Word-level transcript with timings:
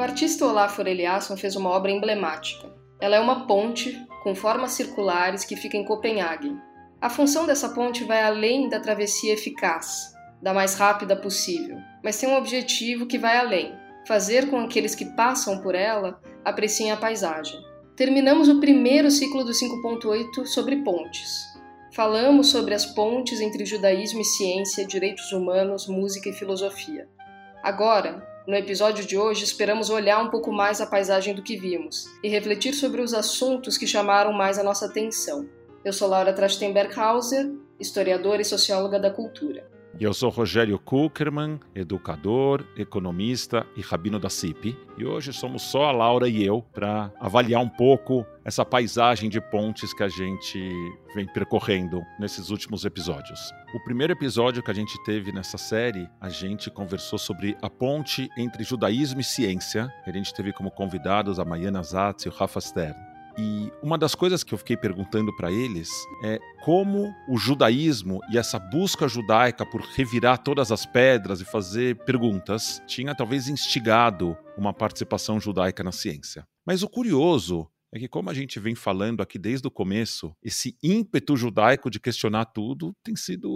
O 0.00 0.02
artista 0.02 0.46
Olafur 0.46 0.86
Eliasson 0.86 1.36
fez 1.36 1.56
uma 1.56 1.68
obra 1.68 1.90
emblemática. 1.90 2.74
Ela 3.02 3.16
é 3.16 3.20
uma 3.20 3.46
ponte 3.46 4.02
com 4.22 4.34
formas 4.34 4.72
circulares 4.72 5.44
que 5.44 5.54
fica 5.54 5.76
em 5.76 5.84
Copenhague. 5.84 6.56
A 6.98 7.10
função 7.10 7.44
dessa 7.44 7.68
ponte 7.68 8.02
vai 8.04 8.22
além 8.22 8.70
da 8.70 8.80
travessia 8.80 9.34
eficaz, 9.34 10.14
da 10.40 10.54
mais 10.54 10.74
rápida 10.74 11.14
possível, 11.14 11.76
mas 12.02 12.18
tem 12.18 12.30
um 12.30 12.38
objetivo 12.38 13.04
que 13.04 13.18
vai 13.18 13.36
além: 13.36 13.74
fazer 14.08 14.48
com 14.48 14.60
que 14.60 14.78
aqueles 14.78 14.94
que 14.94 15.04
passam 15.04 15.60
por 15.60 15.74
ela 15.74 16.18
apreciem 16.46 16.90
a 16.90 16.96
paisagem. 16.96 17.60
Terminamos 17.94 18.48
o 18.48 18.58
primeiro 18.58 19.10
ciclo 19.10 19.44
do 19.44 19.52
5.8 19.52 20.46
sobre 20.46 20.76
pontes. 20.76 21.44
Falamos 21.94 22.50
sobre 22.50 22.72
as 22.72 22.86
pontes 22.86 23.38
entre 23.38 23.66
judaísmo 23.66 24.22
e 24.22 24.24
ciência, 24.24 24.86
direitos 24.86 25.30
humanos, 25.30 25.86
música 25.86 26.30
e 26.30 26.32
filosofia. 26.32 27.06
Agora, 27.62 28.29
no 28.46 28.56
episódio 28.56 29.04
de 29.04 29.18
hoje, 29.18 29.44
esperamos 29.44 29.90
olhar 29.90 30.22
um 30.22 30.30
pouco 30.30 30.50
mais 30.50 30.80
a 30.80 30.86
paisagem 30.86 31.34
do 31.34 31.42
que 31.42 31.56
vimos 31.56 32.06
e 32.22 32.28
refletir 32.28 32.74
sobre 32.74 33.00
os 33.00 33.12
assuntos 33.12 33.76
que 33.76 33.86
chamaram 33.86 34.32
mais 34.32 34.58
a 34.58 34.62
nossa 34.62 34.86
atenção. 34.86 35.48
Eu 35.84 35.92
sou 35.92 36.08
Laura 36.08 36.32
Trachtenberghauser, 36.32 37.50
historiadora 37.78 38.42
e 38.42 38.44
socióloga 38.44 38.98
da 38.98 39.10
cultura. 39.10 39.68
Eu 39.98 40.14
sou 40.14 40.30
Rogério 40.30 40.78
Kuckerman, 40.78 41.58
educador, 41.74 42.64
economista 42.76 43.66
e 43.76 43.80
rabino 43.80 44.18
da 44.18 44.30
CIP. 44.30 44.76
E 44.96 45.04
hoje 45.04 45.32
somos 45.32 45.62
só 45.62 45.86
a 45.86 45.92
Laura 45.92 46.28
e 46.28 46.44
eu 46.44 46.62
para 46.72 47.12
avaliar 47.20 47.60
um 47.60 47.68
pouco 47.68 48.24
essa 48.44 48.64
paisagem 48.64 49.28
de 49.28 49.40
pontes 49.40 49.92
que 49.92 50.02
a 50.02 50.08
gente 50.08 50.58
vem 51.14 51.26
percorrendo 51.26 52.00
nesses 52.18 52.50
últimos 52.50 52.84
episódios. 52.84 53.52
O 53.74 53.82
primeiro 53.82 54.12
episódio 54.12 54.62
que 54.62 54.70
a 54.70 54.74
gente 54.74 54.96
teve 55.04 55.32
nessa 55.32 55.58
série, 55.58 56.08
a 56.20 56.28
gente 56.28 56.70
conversou 56.70 57.18
sobre 57.18 57.56
a 57.60 57.68
ponte 57.68 58.28
entre 58.38 58.64
judaísmo 58.64 59.20
e 59.20 59.24
ciência. 59.24 59.92
A 60.06 60.10
gente 60.12 60.32
teve 60.32 60.52
como 60.52 60.70
convidados 60.70 61.38
a 61.38 61.44
Mayana 61.44 61.82
Zatz 61.82 62.24
e 62.24 62.28
o 62.28 62.32
Rafa 62.32 62.60
Stern. 62.60 63.09
E 63.38 63.70
uma 63.82 63.96
das 63.96 64.14
coisas 64.14 64.42
que 64.42 64.52
eu 64.52 64.58
fiquei 64.58 64.76
perguntando 64.76 65.34
para 65.36 65.50
eles 65.50 65.88
é 66.24 66.38
como 66.64 67.14
o 67.28 67.36
judaísmo 67.36 68.20
e 68.30 68.38
essa 68.38 68.58
busca 68.58 69.08
judaica 69.08 69.64
por 69.64 69.80
revirar 69.80 70.38
todas 70.38 70.70
as 70.70 70.84
pedras 70.84 71.40
e 71.40 71.44
fazer 71.44 71.96
perguntas 72.04 72.82
tinha 72.86 73.14
talvez 73.14 73.48
instigado 73.48 74.36
uma 74.56 74.72
participação 74.72 75.40
judaica 75.40 75.82
na 75.82 75.92
ciência. 75.92 76.46
Mas 76.66 76.82
o 76.82 76.88
curioso 76.88 77.68
é 77.92 77.98
que, 77.98 78.08
como 78.08 78.30
a 78.30 78.34
gente 78.34 78.60
vem 78.60 78.74
falando 78.74 79.20
aqui 79.20 79.38
desde 79.38 79.66
o 79.66 79.70
começo, 79.70 80.32
esse 80.42 80.76
ímpeto 80.82 81.36
judaico 81.36 81.90
de 81.90 81.98
questionar 81.98 82.44
tudo 82.46 82.94
tem 83.02 83.16
sido 83.16 83.50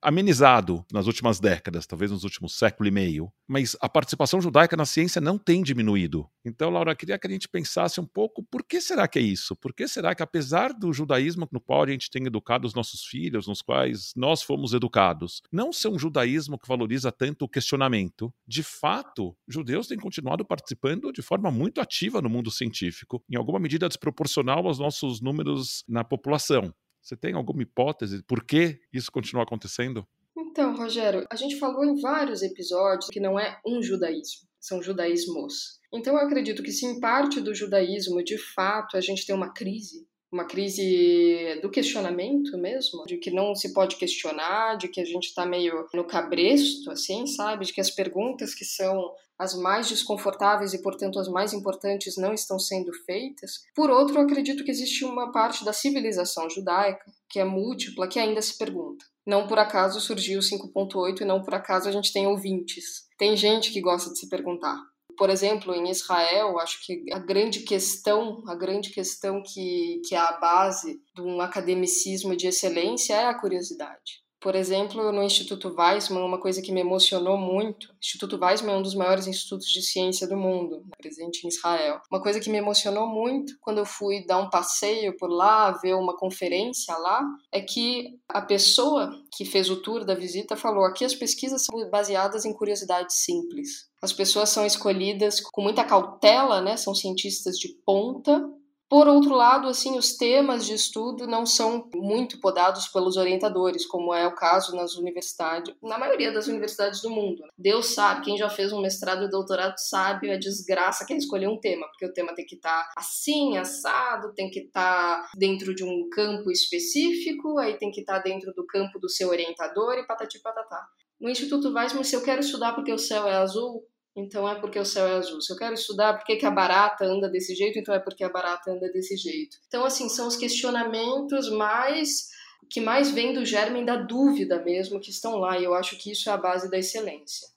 amenizado 0.00 0.84
nas 0.92 1.06
últimas 1.06 1.40
décadas, 1.40 1.86
talvez 1.86 2.10
nos 2.10 2.24
últimos 2.24 2.56
século 2.56 2.88
e 2.88 2.92
meio. 2.92 3.32
Mas 3.46 3.76
a 3.80 3.88
participação 3.88 4.40
judaica 4.40 4.76
na 4.76 4.84
ciência 4.84 5.20
não 5.20 5.38
tem 5.38 5.62
diminuído. 5.62 6.28
Então, 6.44 6.70
Laura, 6.70 6.94
queria 6.94 7.18
que 7.18 7.26
a 7.26 7.30
gente 7.30 7.48
pensasse 7.48 8.00
um 8.00 8.06
pouco 8.06 8.42
por 8.42 8.64
que 8.64 8.80
será 8.80 9.06
que 9.06 9.18
é 9.18 9.22
isso? 9.22 9.54
Por 9.56 9.74
que 9.74 9.86
será 9.86 10.14
que, 10.14 10.22
apesar 10.22 10.72
do 10.72 10.92
judaísmo 10.92 11.48
no 11.52 11.60
qual 11.60 11.82
a 11.82 11.90
gente 11.90 12.10
tem 12.10 12.26
educado 12.26 12.66
os 12.66 12.74
nossos 12.74 13.04
filhos, 13.04 13.46
nos 13.46 13.62
quais 13.62 14.12
nós 14.16 14.42
fomos 14.42 14.72
educados, 14.72 15.42
não 15.52 15.72
ser 15.72 15.88
um 15.88 15.98
judaísmo 15.98 16.58
que 16.58 16.68
valoriza 16.68 17.12
tanto 17.12 17.44
o 17.44 17.48
questionamento, 17.48 18.32
de 18.46 18.62
fato, 18.62 19.36
judeus 19.48 19.86
têm 19.86 19.98
continuado 19.98 20.44
participando 20.44 21.12
de 21.12 21.22
forma 21.22 21.50
muito 21.50 21.80
ativa 21.80 22.22
no 22.22 22.28
mundo 22.28 22.50
científico. 22.50 23.22
Em 23.30 23.36
alguma 23.36 23.58
medida 23.58 23.88
desproporcional 23.88 24.66
aos 24.66 24.78
nossos 24.78 25.20
números 25.20 25.84
na 25.88 26.04
população. 26.04 26.72
Você 27.10 27.16
tem 27.16 27.34
alguma 27.34 27.60
hipótese 27.60 28.22
por 28.22 28.44
que 28.44 28.78
isso 28.92 29.10
continua 29.10 29.42
acontecendo? 29.42 30.06
Então, 30.38 30.76
Rogério, 30.76 31.26
a 31.28 31.34
gente 31.34 31.58
falou 31.58 31.84
em 31.84 32.00
vários 32.00 32.40
episódios 32.40 33.10
que 33.10 33.18
não 33.18 33.36
é 33.36 33.60
um 33.66 33.82
judaísmo, 33.82 34.46
são 34.60 34.80
judaísmos. 34.80 35.80
Então, 35.92 36.14
eu 36.14 36.20
acredito 36.20 36.62
que 36.62 36.70
se 36.70 36.86
em 36.86 37.00
parte 37.00 37.40
do 37.40 37.52
judaísmo, 37.52 38.22
de 38.22 38.38
fato, 38.38 38.96
a 38.96 39.00
gente 39.00 39.26
tem 39.26 39.34
uma 39.34 39.52
crise, 39.52 40.06
uma 40.30 40.44
crise 40.44 41.58
do 41.60 41.68
questionamento 41.68 42.56
mesmo, 42.56 43.04
de 43.04 43.16
que 43.16 43.32
não 43.32 43.56
se 43.56 43.72
pode 43.72 43.96
questionar, 43.96 44.76
de 44.76 44.86
que 44.86 45.00
a 45.00 45.04
gente 45.04 45.24
está 45.24 45.44
meio 45.44 45.88
no 45.92 46.06
cabresto, 46.06 46.92
assim, 46.92 47.26
sabe? 47.26 47.66
De 47.66 47.72
que 47.72 47.80
as 47.80 47.90
perguntas 47.90 48.54
que 48.54 48.64
são 48.64 49.12
as 49.40 49.54
mais 49.54 49.88
desconfortáveis 49.88 50.74
e, 50.74 50.82
portanto, 50.82 51.18
as 51.18 51.26
mais 51.26 51.54
importantes 51.54 52.18
não 52.18 52.34
estão 52.34 52.58
sendo 52.58 52.92
feitas. 53.06 53.62
Por 53.74 53.88
outro, 53.88 54.20
acredito 54.20 54.62
que 54.62 54.70
existe 54.70 55.02
uma 55.02 55.32
parte 55.32 55.64
da 55.64 55.72
civilização 55.72 56.50
judaica, 56.50 57.10
que 57.26 57.40
é 57.40 57.44
múltipla, 57.44 58.06
que 58.06 58.18
ainda 58.18 58.42
se 58.42 58.58
pergunta. 58.58 59.02
Não 59.26 59.46
por 59.46 59.58
acaso 59.58 59.98
surgiu 59.98 60.40
o 60.40 60.42
5.8 60.42 61.22
e 61.22 61.24
não 61.24 61.42
por 61.42 61.54
acaso 61.54 61.88
a 61.88 61.92
gente 61.92 62.12
tem 62.12 62.26
ouvintes. 62.26 63.08
Tem 63.16 63.34
gente 63.34 63.72
que 63.72 63.80
gosta 63.80 64.10
de 64.12 64.18
se 64.18 64.28
perguntar 64.28 64.78
por 65.20 65.28
exemplo, 65.28 65.74
em 65.74 65.90
Israel, 65.90 66.58
acho 66.58 66.82
que 66.82 67.04
a 67.12 67.18
grande 67.18 67.60
questão, 67.60 68.42
a 68.48 68.54
grande 68.54 68.88
questão 68.88 69.42
que, 69.42 70.00
que 70.08 70.14
é 70.14 70.18
a 70.18 70.32
base 70.32 70.98
de 71.14 71.20
um 71.20 71.42
academicismo 71.42 72.34
de 72.34 72.46
excelência 72.46 73.12
é 73.12 73.26
a 73.26 73.38
curiosidade. 73.38 74.19
Por 74.40 74.54
exemplo, 74.54 75.12
no 75.12 75.22
Instituto 75.22 75.74
Weizmann, 75.76 76.24
uma 76.24 76.40
coisa 76.40 76.62
que 76.62 76.72
me 76.72 76.80
emocionou 76.80 77.36
muito, 77.36 77.88
o 77.90 77.96
Instituto 78.00 78.38
Weizmann 78.40 78.74
é 78.74 78.78
um 78.78 78.82
dos 78.82 78.94
maiores 78.94 79.26
institutos 79.26 79.68
de 79.68 79.82
ciência 79.82 80.26
do 80.26 80.36
mundo, 80.36 80.82
presente 80.96 81.44
em 81.44 81.48
Israel. 81.48 82.00
Uma 82.10 82.22
coisa 82.22 82.40
que 82.40 82.48
me 82.48 82.56
emocionou 82.56 83.06
muito 83.06 83.52
quando 83.60 83.78
eu 83.78 83.84
fui 83.84 84.24
dar 84.24 84.38
um 84.38 84.48
passeio 84.48 85.14
por 85.18 85.28
lá, 85.28 85.72
ver 85.72 85.94
uma 85.94 86.16
conferência 86.16 86.96
lá, 86.96 87.22
é 87.52 87.60
que 87.60 88.18
a 88.28 88.40
pessoa 88.40 89.12
que 89.30 89.44
fez 89.44 89.68
o 89.68 89.82
tour 89.82 90.06
da 90.06 90.14
visita 90.14 90.56
falou: 90.56 90.86
aqui 90.86 91.04
as 91.04 91.14
pesquisas 91.14 91.62
são 91.64 91.90
baseadas 91.90 92.46
em 92.46 92.54
curiosidades 92.54 93.16
simples. 93.16 93.90
As 94.00 94.14
pessoas 94.14 94.48
são 94.48 94.64
escolhidas 94.64 95.40
com 95.40 95.60
muita 95.60 95.84
cautela, 95.84 96.62
né? 96.62 96.78
São 96.78 96.94
cientistas 96.94 97.58
de 97.58 97.68
ponta 97.84 98.42
por 98.90 99.06
outro 99.06 99.36
lado, 99.36 99.68
assim, 99.68 99.96
os 99.96 100.16
temas 100.16 100.66
de 100.66 100.74
estudo 100.74 101.24
não 101.24 101.46
são 101.46 101.88
muito 101.94 102.40
podados 102.40 102.88
pelos 102.88 103.16
orientadores, 103.16 103.86
como 103.86 104.12
é 104.12 104.26
o 104.26 104.34
caso 104.34 104.74
nas 104.74 104.96
universidades, 104.96 105.72
na 105.80 105.96
maioria 105.96 106.32
das 106.32 106.48
universidades 106.48 107.00
do 107.00 107.08
mundo. 107.08 107.44
Deus 107.56 107.94
sabe, 107.94 108.24
quem 108.24 108.36
já 108.36 108.50
fez 108.50 108.72
um 108.72 108.82
mestrado 108.82 109.22
e 109.22 109.30
doutorado 109.30 109.76
sabe 109.78 110.32
a 110.32 110.36
desgraça 110.36 111.06
que 111.06 111.12
é 111.12 111.16
escolher 111.16 111.46
um 111.46 111.60
tema, 111.60 111.86
porque 111.86 112.04
o 112.04 112.12
tema 112.12 112.34
tem 112.34 112.44
que 112.44 112.56
estar 112.56 112.82
tá 112.82 112.92
assim, 112.96 113.56
assado, 113.56 114.34
tem 114.34 114.50
que 114.50 114.58
estar 114.58 115.22
tá 115.22 115.30
dentro 115.36 115.72
de 115.72 115.84
um 115.84 116.10
campo 116.10 116.50
específico, 116.50 117.58
aí 117.58 117.78
tem 117.78 117.92
que 117.92 118.00
estar 118.00 118.16
tá 118.16 118.22
dentro 118.24 118.52
do 118.52 118.66
campo 118.66 118.98
do 118.98 119.08
seu 119.08 119.28
orientador 119.28 119.98
e 119.98 120.06
patati 120.06 120.40
patatá. 120.40 120.84
No 121.20 121.28
Instituto 121.28 121.72
Weissman, 121.72 122.02
se 122.02 122.16
eu 122.16 122.22
quero 122.22 122.40
estudar 122.40 122.72
porque 122.72 122.92
o 122.92 122.98
céu 122.98 123.28
é 123.28 123.36
azul, 123.36 123.86
então 124.16 124.48
é 124.48 124.60
porque 124.60 124.78
o 124.78 124.84
céu 124.84 125.06
é 125.06 125.16
azul. 125.16 125.40
Se 125.40 125.52
eu 125.52 125.56
quero 125.56 125.74
estudar 125.74 126.14
por 126.14 126.24
que 126.24 126.44
a 126.44 126.50
barata 126.50 127.04
anda 127.04 127.28
desse 127.28 127.54
jeito, 127.54 127.78
então 127.78 127.94
é 127.94 128.00
porque 128.00 128.24
a 128.24 128.28
barata 128.28 128.70
anda 128.70 128.90
desse 128.90 129.16
jeito. 129.16 129.56
Então, 129.68 129.84
assim, 129.84 130.08
são 130.08 130.26
os 130.26 130.36
questionamentos 130.36 131.50
mais 131.50 132.28
que 132.68 132.80
mais 132.80 133.10
vêm 133.10 133.32
do 133.32 133.44
germen 133.44 133.84
da 133.84 133.96
dúvida 133.96 134.62
mesmo 134.62 135.00
que 135.00 135.10
estão 135.10 135.36
lá, 135.36 135.58
e 135.58 135.64
eu 135.64 135.74
acho 135.74 135.96
que 135.98 136.12
isso 136.12 136.28
é 136.28 136.32
a 136.32 136.36
base 136.36 136.70
da 136.70 136.78
excelência. 136.78 137.48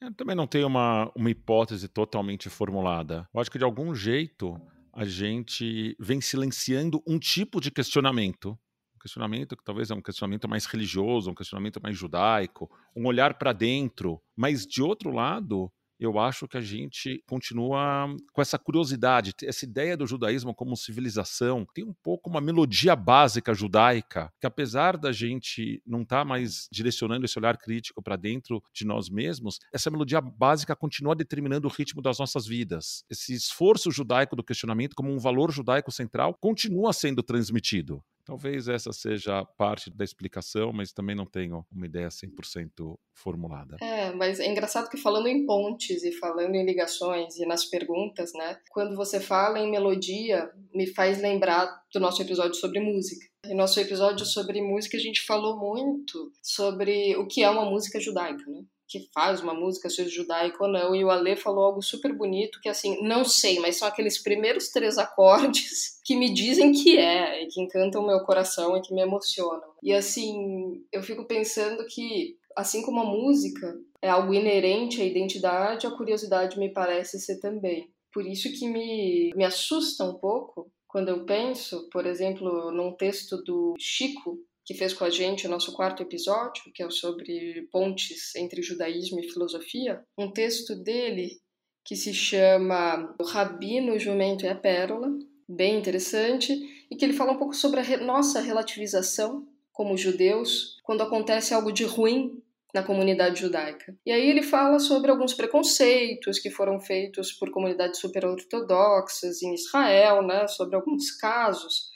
Eu 0.00 0.14
também 0.14 0.36
não 0.36 0.46
tenho 0.46 0.66
uma, 0.68 1.10
uma 1.14 1.30
hipótese 1.30 1.88
totalmente 1.88 2.48
formulada. 2.48 3.28
Eu 3.34 3.40
acho 3.40 3.50
que 3.50 3.58
de 3.58 3.64
algum 3.64 3.94
jeito 3.94 4.60
a 4.94 5.04
gente 5.04 5.96
vem 5.98 6.20
silenciando 6.20 7.02
um 7.06 7.18
tipo 7.18 7.60
de 7.60 7.70
questionamento 7.70 8.56
um 8.98 9.00
questionamento 9.00 9.56
que 9.56 9.64
talvez 9.64 9.90
é 9.90 9.94
um 9.94 10.02
questionamento 10.02 10.48
mais 10.48 10.66
religioso, 10.66 11.30
um 11.30 11.34
questionamento 11.34 11.80
mais 11.80 11.96
judaico, 11.96 12.68
um 12.94 13.06
olhar 13.06 13.38
para 13.38 13.52
dentro, 13.52 14.20
mas 14.36 14.66
de 14.66 14.82
outro 14.82 15.12
lado, 15.12 15.72
eu 15.98 16.18
acho 16.18 16.46
que 16.46 16.56
a 16.56 16.60
gente 16.60 17.22
continua 17.26 18.06
com 18.32 18.40
essa 18.40 18.58
curiosidade, 18.58 19.34
essa 19.42 19.64
ideia 19.64 19.96
do 19.96 20.06
judaísmo 20.06 20.54
como 20.54 20.76
civilização, 20.76 21.66
tem 21.74 21.84
um 21.84 21.94
pouco 22.02 22.30
uma 22.30 22.40
melodia 22.40 22.94
básica 22.94 23.52
judaica, 23.52 24.32
que 24.40 24.46
apesar 24.46 24.96
da 24.96 25.12
gente 25.12 25.82
não 25.86 26.02
estar 26.02 26.18
tá 26.18 26.24
mais 26.24 26.68
direcionando 26.70 27.24
esse 27.24 27.38
olhar 27.38 27.56
crítico 27.56 28.02
para 28.02 28.16
dentro 28.16 28.62
de 28.72 28.86
nós 28.86 29.08
mesmos, 29.08 29.58
essa 29.72 29.90
melodia 29.90 30.20
básica 30.20 30.76
continua 30.76 31.14
determinando 31.14 31.66
o 31.66 31.70
ritmo 31.70 32.00
das 32.00 32.18
nossas 32.18 32.46
vidas. 32.46 33.04
Esse 33.10 33.34
esforço 33.34 33.90
judaico 33.90 34.36
do 34.36 34.44
questionamento 34.44 34.94
como 34.94 35.12
um 35.12 35.18
valor 35.18 35.50
judaico 35.50 35.90
central 35.90 36.34
continua 36.34 36.92
sendo 36.92 37.22
transmitido. 37.22 38.02
Talvez 38.28 38.68
essa 38.68 38.92
seja 38.92 39.42
parte 39.56 39.88
da 39.88 40.04
explicação, 40.04 40.70
mas 40.70 40.92
também 40.92 41.16
não 41.16 41.24
tenho 41.24 41.64
uma 41.72 41.86
ideia 41.86 42.08
100% 42.08 42.94
formulada. 43.14 43.78
É, 43.80 44.12
mas 44.12 44.38
é 44.38 44.46
engraçado 44.46 44.90
que 44.90 44.98
falando 44.98 45.28
em 45.28 45.46
pontes 45.46 46.04
e 46.04 46.12
falando 46.12 46.54
em 46.54 46.66
ligações 46.66 47.38
e 47.38 47.46
nas 47.46 47.64
perguntas, 47.64 48.34
né? 48.34 48.60
Quando 48.70 48.94
você 48.94 49.18
fala 49.18 49.58
em 49.58 49.70
melodia, 49.70 50.52
me 50.74 50.86
faz 50.86 51.22
lembrar 51.22 51.74
do 51.90 51.98
nosso 51.98 52.20
episódio 52.20 52.54
sobre 52.56 52.80
música. 52.80 53.24
No 53.46 53.56
nosso 53.56 53.80
episódio 53.80 54.26
sobre 54.26 54.60
música, 54.60 54.98
a 54.98 55.00
gente 55.00 55.24
falou 55.24 55.58
muito 55.58 56.30
sobre 56.42 57.16
o 57.16 57.26
que 57.26 57.42
é 57.42 57.48
uma 57.48 57.64
música 57.64 57.98
judaica, 57.98 58.44
né? 58.46 58.60
Que 58.88 59.08
faz 59.12 59.40
uma 59.40 59.54
música, 59.54 59.90
seja 59.90 60.08
judaica 60.08 60.64
ou 60.64 60.70
não, 60.70 60.94
e 60.94 61.04
o 61.04 61.10
Ale 61.10 61.36
falou 61.36 61.64
algo 61.64 61.82
super 61.82 62.12
bonito, 62.12 62.60
que 62.60 62.68
assim, 62.68 63.02
não 63.02 63.24
sei, 63.24 63.60
mas 63.60 63.76
são 63.76 63.86
aqueles 63.86 64.22
primeiros 64.22 64.68
três 64.68 64.98
acordes 64.98 66.00
que 66.04 66.16
me 66.16 66.32
dizem 66.32 66.72
que 66.72 66.96
é, 66.96 67.44
e 67.44 67.48
que 67.48 67.60
encantam 67.60 68.02
o 68.02 68.06
meu 68.06 68.20
coração 68.20 68.76
e 68.76 68.80
que 68.80 68.94
me 68.94 69.02
emocionam. 69.02 69.74
E 69.82 69.92
assim, 69.92 70.82
eu 70.90 71.02
fico 71.02 71.26
pensando 71.26 71.84
que 71.86 72.38
assim 72.56 72.82
como 72.82 73.00
a 73.00 73.04
música, 73.04 73.78
é 74.02 74.08
algo 74.08 74.34
inerente 74.34 75.00
à 75.00 75.04
identidade, 75.04 75.86
a 75.86 75.90
curiosidade 75.92 76.58
me 76.58 76.72
parece 76.72 77.20
ser 77.20 77.38
também. 77.38 77.88
Por 78.12 78.26
isso 78.26 78.50
que 78.52 78.68
me, 78.68 79.30
me 79.36 79.44
assusta 79.44 80.02
um 80.02 80.14
pouco 80.14 80.68
quando 80.88 81.10
eu 81.10 81.24
penso, 81.24 81.88
por 81.90 82.06
exemplo, 82.06 82.72
num 82.72 82.92
texto 82.92 83.36
do 83.44 83.74
Chico, 83.78 84.38
que 84.68 84.74
fez 84.74 84.92
com 84.92 85.02
a 85.02 85.08
gente 85.08 85.46
o 85.46 85.50
nosso 85.50 85.72
quarto 85.72 86.02
episódio, 86.02 86.70
que 86.74 86.82
é 86.82 86.90
sobre 86.90 87.66
pontes 87.72 88.36
entre 88.36 88.60
judaísmo 88.60 89.18
e 89.18 89.32
filosofia, 89.32 90.04
um 90.16 90.30
texto 90.30 90.74
dele 90.76 91.40
que 91.82 91.96
se 91.96 92.12
chama 92.12 93.16
O 93.18 93.24
Rabino, 93.24 93.94
o 93.94 93.98
Jumento 93.98 94.44
e 94.44 94.48
a 94.48 94.54
Pérola, 94.54 95.08
bem 95.48 95.78
interessante, 95.78 96.52
e 96.90 96.94
que 96.94 97.02
ele 97.02 97.14
fala 97.14 97.32
um 97.32 97.38
pouco 97.38 97.54
sobre 97.54 97.80
a 97.80 97.96
nossa 97.96 98.42
relativização 98.42 99.48
como 99.72 99.96
judeus 99.96 100.76
quando 100.84 101.02
acontece 101.02 101.54
algo 101.54 101.72
de 101.72 101.84
ruim 101.84 102.42
na 102.74 102.82
comunidade 102.82 103.40
judaica. 103.40 103.96
E 104.04 104.12
aí 104.12 104.28
ele 104.28 104.42
fala 104.42 104.78
sobre 104.78 105.10
alguns 105.10 105.32
preconceitos 105.32 106.38
que 106.38 106.50
foram 106.50 106.78
feitos 106.78 107.32
por 107.32 107.50
comunidades 107.50 108.00
super-ortodoxas 108.00 109.40
em 109.42 109.54
Israel, 109.54 110.20
né, 110.22 110.46
sobre 110.46 110.76
alguns 110.76 111.10
casos, 111.12 111.88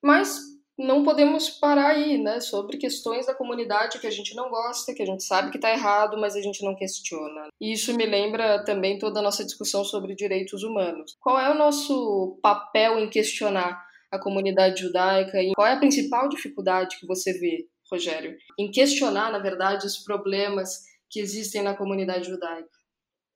mas 0.00 0.59
não 0.80 1.04
podemos 1.04 1.50
parar 1.50 1.90
aí, 1.90 2.18
né, 2.18 2.40
sobre 2.40 2.78
questões 2.78 3.26
da 3.26 3.34
comunidade 3.34 3.98
que 3.98 4.06
a 4.06 4.10
gente 4.10 4.34
não 4.34 4.48
gosta, 4.50 4.94
que 4.94 5.02
a 5.02 5.06
gente 5.06 5.22
sabe 5.22 5.50
que 5.50 5.58
está 5.58 5.70
errado, 5.70 6.18
mas 6.18 6.34
a 6.34 6.40
gente 6.40 6.64
não 6.64 6.74
questiona. 6.74 7.48
E 7.60 7.72
isso 7.72 7.94
me 7.96 8.06
lembra 8.06 8.64
também 8.64 8.98
toda 8.98 9.20
a 9.20 9.22
nossa 9.22 9.44
discussão 9.44 9.84
sobre 9.84 10.14
direitos 10.14 10.62
humanos. 10.62 11.16
Qual 11.20 11.38
é 11.38 11.50
o 11.50 11.58
nosso 11.58 12.38
papel 12.42 12.98
em 12.98 13.08
questionar 13.08 13.80
a 14.10 14.18
comunidade 14.18 14.80
judaica 14.80 15.40
e 15.40 15.52
qual 15.54 15.66
é 15.68 15.74
a 15.74 15.78
principal 15.78 16.28
dificuldade 16.28 16.98
que 16.98 17.06
você 17.06 17.32
vê 17.32 17.68
Rogério, 17.90 18.36
em 18.56 18.70
questionar, 18.70 19.32
na 19.32 19.40
verdade, 19.40 19.86
os 19.86 19.98
problemas 19.98 20.84
que 21.10 21.18
existem 21.18 21.62
na 21.62 21.74
comunidade 21.74 22.28
judaica. 22.28 22.68